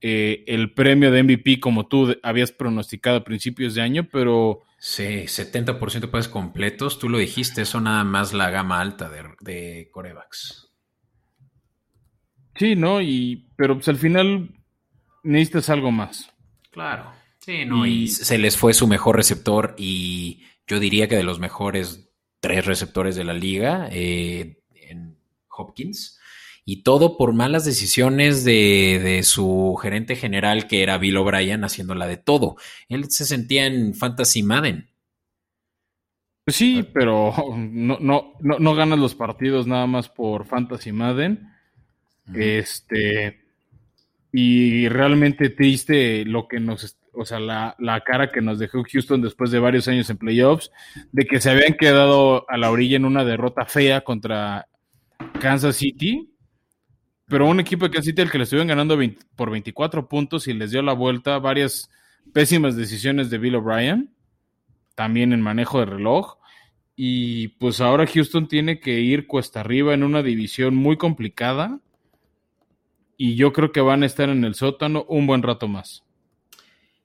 [0.02, 4.64] eh, el premio de MVP como tú habías pronosticado a principios de año, pero...
[4.78, 9.24] Sí, 70% de pases completos, tú lo dijiste, eso nada más la gama alta de,
[9.42, 10.70] de corebacks.
[12.56, 13.02] Sí, ¿no?
[13.02, 14.50] Y, pero pues al final
[15.24, 16.32] necesitas algo más.
[16.72, 17.12] Claro.
[17.40, 21.40] Sí, no, y, se les fue su mejor receptor y yo diría que de los
[21.40, 22.12] mejores
[22.42, 25.18] tres receptores de la liga, eh, en
[25.50, 26.19] Hopkins.
[26.72, 32.18] Y todo por malas decisiones de, su gerente general, que era Bill O'Brien, haciéndola de
[32.18, 32.58] todo.
[32.90, 34.88] Él se sentía en Fantasy Madden.
[36.46, 41.50] Pues sí, pero no, no, no, ganas los partidos nada más por Fantasy Madden.
[42.36, 43.42] Este.
[44.32, 47.00] Y realmente triste lo que nos.
[47.14, 50.72] O sea, la, la, cara que nos dejó Houston después de varios años en playoffs,
[51.14, 54.68] de que se habían quedado a la orilla en una derrota fea contra
[55.40, 56.30] Kansas City
[57.30, 58.98] pero un equipo de Kansas City al que le estuvieron ganando
[59.36, 61.90] por 24 puntos y les dio la vuelta, varias
[62.34, 64.14] pésimas decisiones de Bill O'Brien,
[64.96, 66.38] también en manejo de reloj.
[66.96, 71.80] Y pues ahora Houston tiene que ir cuesta arriba en una división muy complicada.
[73.16, 76.04] Y yo creo que van a estar en el sótano un buen rato más.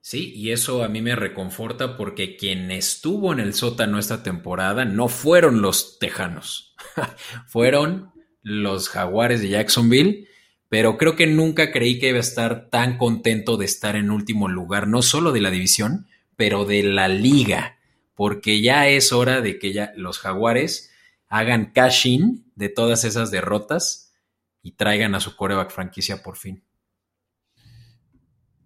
[0.00, 4.84] Sí, y eso a mí me reconforta porque quien estuvo en el sótano esta temporada
[4.84, 6.76] no fueron los Tejanos,
[7.46, 8.13] fueron
[8.44, 10.28] los Jaguares de Jacksonville,
[10.68, 14.48] pero creo que nunca creí que iba a estar tan contento de estar en último
[14.48, 16.06] lugar, no solo de la división,
[16.36, 17.78] pero de la liga,
[18.14, 20.92] porque ya es hora de que ya los Jaguares
[21.28, 24.14] hagan cash-in de todas esas derrotas
[24.62, 26.62] y traigan a su coreback franquicia por fin.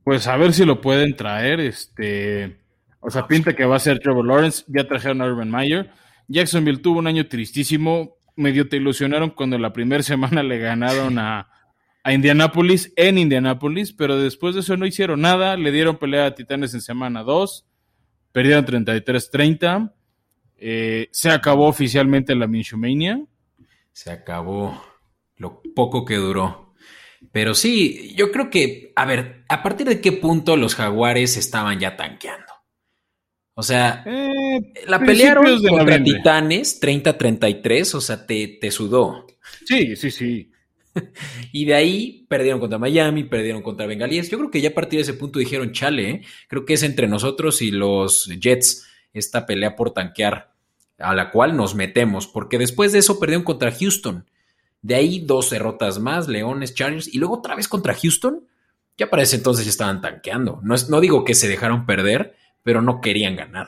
[0.04, 2.58] Pues a ver si lo pueden traer, este,
[3.00, 5.90] o sea, pinta que va a ser Trevor Lawrence, ya trajeron a Urban Meyer.
[6.26, 11.48] Jacksonville tuvo un año tristísimo, medio te ilusionaron cuando la primera semana le ganaron a,
[12.02, 16.34] a Indianapolis en Indianapolis, pero después de eso no hicieron nada, le dieron pelea a
[16.34, 17.66] Titanes en semana 2,
[18.32, 19.92] perdieron 33-30,
[20.56, 23.22] eh, se acabó oficialmente la Minshumania.
[23.92, 24.82] Se acabó
[25.36, 26.74] lo poco que duró.
[27.32, 31.78] Pero sí, yo creo que, a ver, ¿a partir de qué punto los jaguares estaban
[31.78, 32.47] ya tanqueando?
[33.60, 39.26] O sea, eh, la pelearon contra Titanes 30-33, o sea, te, te sudó.
[39.66, 40.52] Sí, sí, sí.
[41.52, 44.30] y de ahí perdieron contra Miami, perdieron contra Bengalíes.
[44.30, 46.22] Yo creo que ya a partir de ese punto dijeron, chale, ¿eh?
[46.46, 50.54] creo que es entre nosotros y los Jets esta pelea por tanquear,
[50.96, 54.24] a la cual nos metemos, porque después de eso perdieron contra Houston.
[54.82, 58.46] De ahí dos derrotas más, Leones, Chargers, y luego otra vez contra Houston.
[58.96, 60.60] Ya para ese entonces ya estaban tanqueando.
[60.62, 62.36] No, es, no digo que se dejaron perder,
[62.68, 63.66] pero no querían ganar.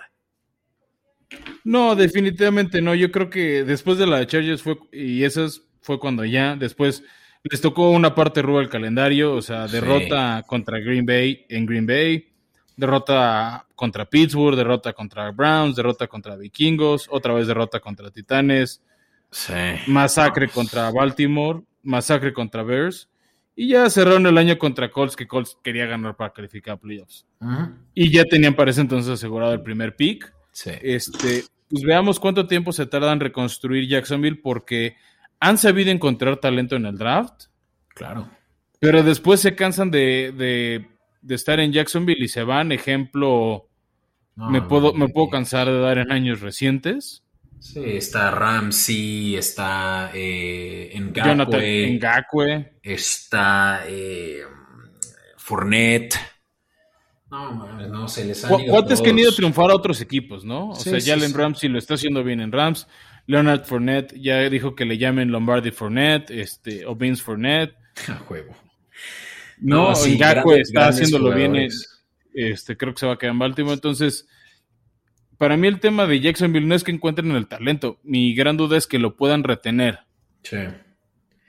[1.65, 2.95] No, definitivamente no.
[2.95, 7.03] Yo creo que después de la de Chargers fue, y esas fue cuando ya, después
[7.43, 11.87] les tocó una parte ruda del calendario, o sea, derrota contra Green Bay en Green
[11.87, 12.31] Bay,
[12.77, 18.83] derrota contra Pittsburgh, derrota contra Browns, derrota contra Vikingos, otra vez derrota contra Titanes,
[19.87, 23.09] masacre contra Baltimore, masacre contra Bears.
[23.61, 27.27] Y ya cerraron el año contra Colts, que Colts quería ganar para calificar a playoffs.
[27.93, 30.33] Y ya tenían para ese entonces asegurado el primer pick.
[30.65, 34.97] Este, pues veamos cuánto tiempo se tarda en reconstruir Jacksonville, porque
[35.41, 37.49] han sabido encontrar talento en el draft.
[37.89, 38.31] Claro.
[38.79, 40.89] Pero después se cansan de,
[41.29, 42.73] estar en Jacksonville y se van.
[42.73, 43.69] Ejemplo,
[44.37, 47.25] me, puedo, me puedo cansar de dar en años recientes.
[47.61, 51.61] Sí, está Ramsey, está eh, Jonathan
[51.99, 52.79] Ngakwe.
[52.83, 54.43] Está eh,
[55.37, 56.17] Fournette.
[57.31, 60.45] No, no, se les han ido ¿Cuántos que han ido a triunfar a otros equipos,
[60.45, 60.71] no?
[60.71, 62.89] O sea, Jalen Ramsey lo está haciendo bien en Rams.
[63.27, 67.77] Leonard Fournette ya dijo que le llamen Lombardi Fournette, este, o Vince Fournette.
[68.09, 68.57] A juego.
[69.59, 71.69] No, no Ngakwe está haciéndolo bien.
[72.33, 73.75] Este, creo que se va a quedar en Baltimore.
[73.75, 74.27] Entonces,
[75.41, 77.99] para mí el tema de Jacksonville no es que encuentren el talento.
[78.03, 80.01] Mi gran duda es que lo puedan retener.
[80.43, 80.59] Sí.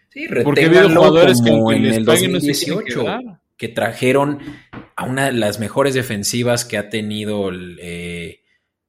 [0.08, 3.06] Sí, Porque ha habido jugadores que, en el 2018
[3.58, 4.40] que trajeron
[4.96, 7.52] a una de las mejores defensivas que ha tenido,
[7.82, 8.40] eh,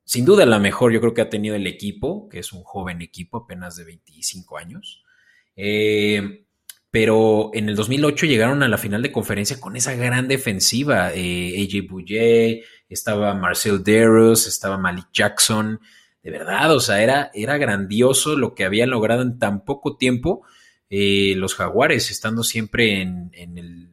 [0.05, 3.03] sin duda la mejor, yo creo que ha tenido el equipo, que es un joven
[3.03, 5.03] equipo, apenas de 25 años.
[5.57, 6.42] Eh,
[6.93, 11.11] pero en el 2008 llegaron a la final de conferencia con esa gran defensiva.
[11.15, 15.81] Eh, AJ Bouye, estaba Marcel Deros, estaba Malik Jackson.
[16.23, 20.43] De verdad, o sea, era, era grandioso lo que habían logrado en tan poco tiempo
[20.91, 23.89] eh, los Jaguares, estando siempre en, el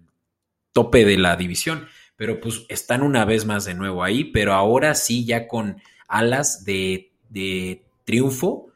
[0.74, 1.88] tope de la división.
[2.18, 6.66] Pero pues están una vez más de nuevo ahí, pero ahora sí ya con alas
[6.66, 8.74] de, de triunfo,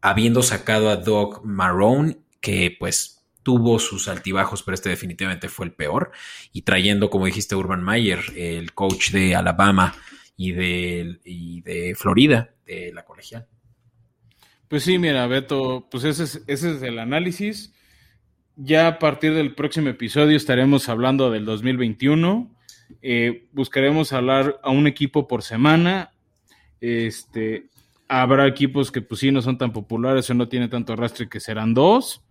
[0.00, 3.15] habiendo sacado a Doug Marrone, que pues
[3.46, 6.10] tuvo sus altibajos, pero este definitivamente fue el peor.
[6.52, 9.94] Y trayendo, como dijiste, Urban Mayer, el coach de Alabama
[10.36, 11.20] y de,
[11.62, 13.46] de Florida, de la colegial.
[14.66, 17.72] Pues sí, mira, Beto, pues ese es, ese es el análisis.
[18.56, 22.52] Ya a partir del próximo episodio estaremos hablando del 2021.
[23.00, 26.10] Eh, buscaremos hablar a un equipo por semana.
[26.80, 27.66] Este,
[28.08, 31.38] habrá equipos que pues sí no son tan populares o no tienen tanto arrastre que
[31.38, 32.25] serán dos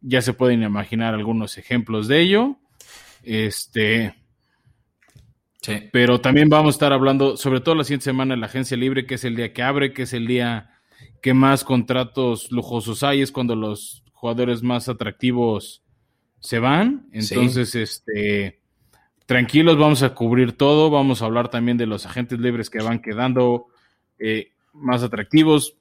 [0.00, 2.56] ya se pueden imaginar algunos ejemplos de ello.
[3.22, 4.14] Este.
[5.92, 9.06] Pero también vamos a estar hablando, sobre todo la siguiente semana, de la agencia libre,
[9.06, 10.70] que es el día que abre, que es el día
[11.20, 15.82] que más contratos lujosos hay, es cuando los jugadores más atractivos
[16.40, 17.08] se van.
[17.12, 18.60] Entonces, este.
[19.26, 20.90] Tranquilos, vamos a cubrir todo.
[20.90, 23.66] Vamos a hablar también de los agentes libres que van quedando
[24.18, 25.76] eh, más atractivos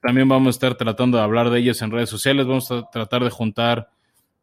[0.00, 2.46] también vamos a estar tratando de hablar de ellos en redes sociales.
[2.46, 3.90] Vamos a tratar de juntar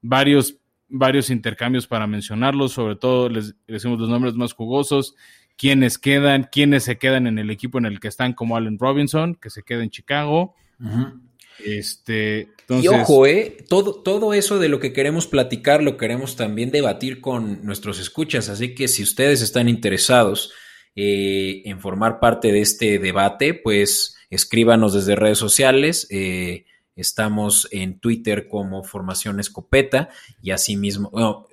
[0.01, 0.55] varios,
[0.89, 2.73] varios intercambios para mencionarlos.
[2.73, 5.15] Sobre todo les decimos los nombres más jugosos,
[5.57, 9.35] quiénes quedan, quiénes se quedan en el equipo en el que están, como Allen Robinson,
[9.35, 10.55] que se queda en Chicago.
[11.63, 16.71] Este, Y ojo, eh, todo, todo eso de lo que queremos platicar lo queremos también
[16.71, 18.49] debatir con nuestros escuchas.
[18.49, 20.53] Así que si ustedes están interesados
[20.95, 26.07] eh, en formar parte de este debate, pues escríbanos desde redes sociales.
[26.09, 26.65] Eh,
[26.95, 30.09] estamos en Twitter como Formación Escopeta
[30.41, 31.47] y asimismo, no,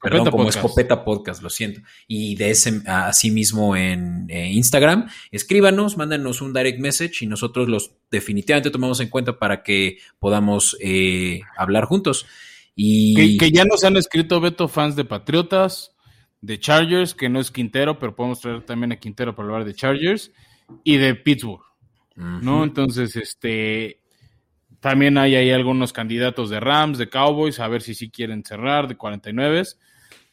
[0.00, 1.80] perdón, como Escopeta Podcast, lo siento.
[2.06, 7.92] Y de ese, asimismo en eh, Instagram, escríbanos, mándenos un direct message y nosotros los
[8.10, 12.26] definitivamente tomamos en cuenta para que podamos eh, hablar juntos.
[12.74, 15.94] Y que, ya nos han escrito Beto fans de Patriotas,
[16.42, 19.74] de Chargers, que no es Quintero, pero podemos traer también a Quintero para hablar de
[19.74, 20.32] Chargers,
[20.84, 21.62] y de Pittsburgh.
[22.14, 22.64] ¿no?
[22.64, 24.02] Entonces, este,
[24.80, 28.88] también hay ahí algunos candidatos de Rams, de Cowboys, a ver si sí quieren cerrar,
[28.88, 29.62] de 49,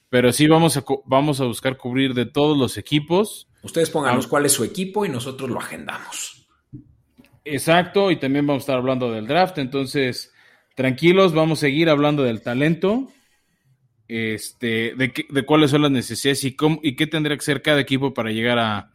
[0.10, 3.48] pero sí vamos a, vamos a buscar cubrir de todos los equipos.
[3.62, 6.48] Ustedes pónganos cuál es su equipo y nosotros lo agendamos.
[7.46, 10.34] Exacto, y también vamos a estar hablando del draft, entonces,
[10.76, 13.08] tranquilos, vamos a seguir hablando del talento.
[14.10, 17.80] Este, de, de cuáles son las necesidades y, cómo, y qué tendría que ser cada
[17.80, 18.92] equipo para llegar a,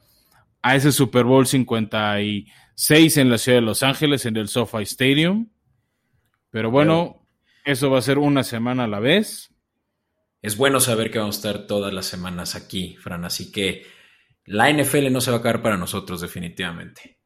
[0.61, 4.49] a ese Super Bowl 50 y seis en la ciudad de Los Ángeles, en el
[4.49, 5.51] SoFi Stadium.
[6.51, 7.27] Pero bueno,
[7.65, 9.55] eso va a ser una semana a la vez.
[10.43, 13.87] Es bueno saber que vamos a estar todas las semanas aquí, Fran, así que
[14.47, 17.19] la NFL no se va a acabar para nosotros definitivamente.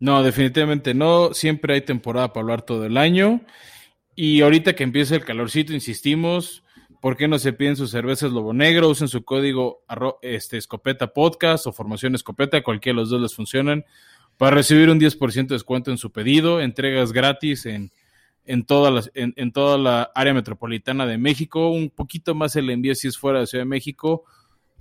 [0.00, 1.34] No, definitivamente no.
[1.34, 3.42] Siempre hay temporada para hablar todo el año.
[4.14, 6.64] Y ahorita que empieza el calorcito, insistimos,
[7.00, 8.88] ¿por qué no se piden sus cervezas Lobo Negro?
[8.88, 9.82] Usen su código
[10.22, 13.84] este, Escopeta Podcast o Formación Escopeta, cualquiera de los dos les funcionan
[14.38, 17.90] para recibir un 10% de descuento en su pedido, entregas gratis en,
[18.44, 23.08] en, toda en, toda la área metropolitana de México, un poquito más el envío si
[23.08, 24.24] es fuera de Ciudad de México,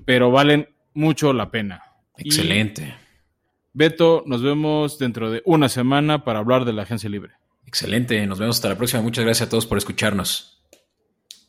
[0.06, 1.84] pero valen mucho la pena.
[2.18, 2.96] Excelente.
[3.74, 7.34] Beto, nos vemos dentro de una semana para hablar de la agencia libre.
[7.66, 9.02] Excelente, nos vemos hasta la próxima.
[9.02, 10.57] Muchas gracias a todos por escucharnos.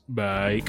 [0.09, 0.62] Bye.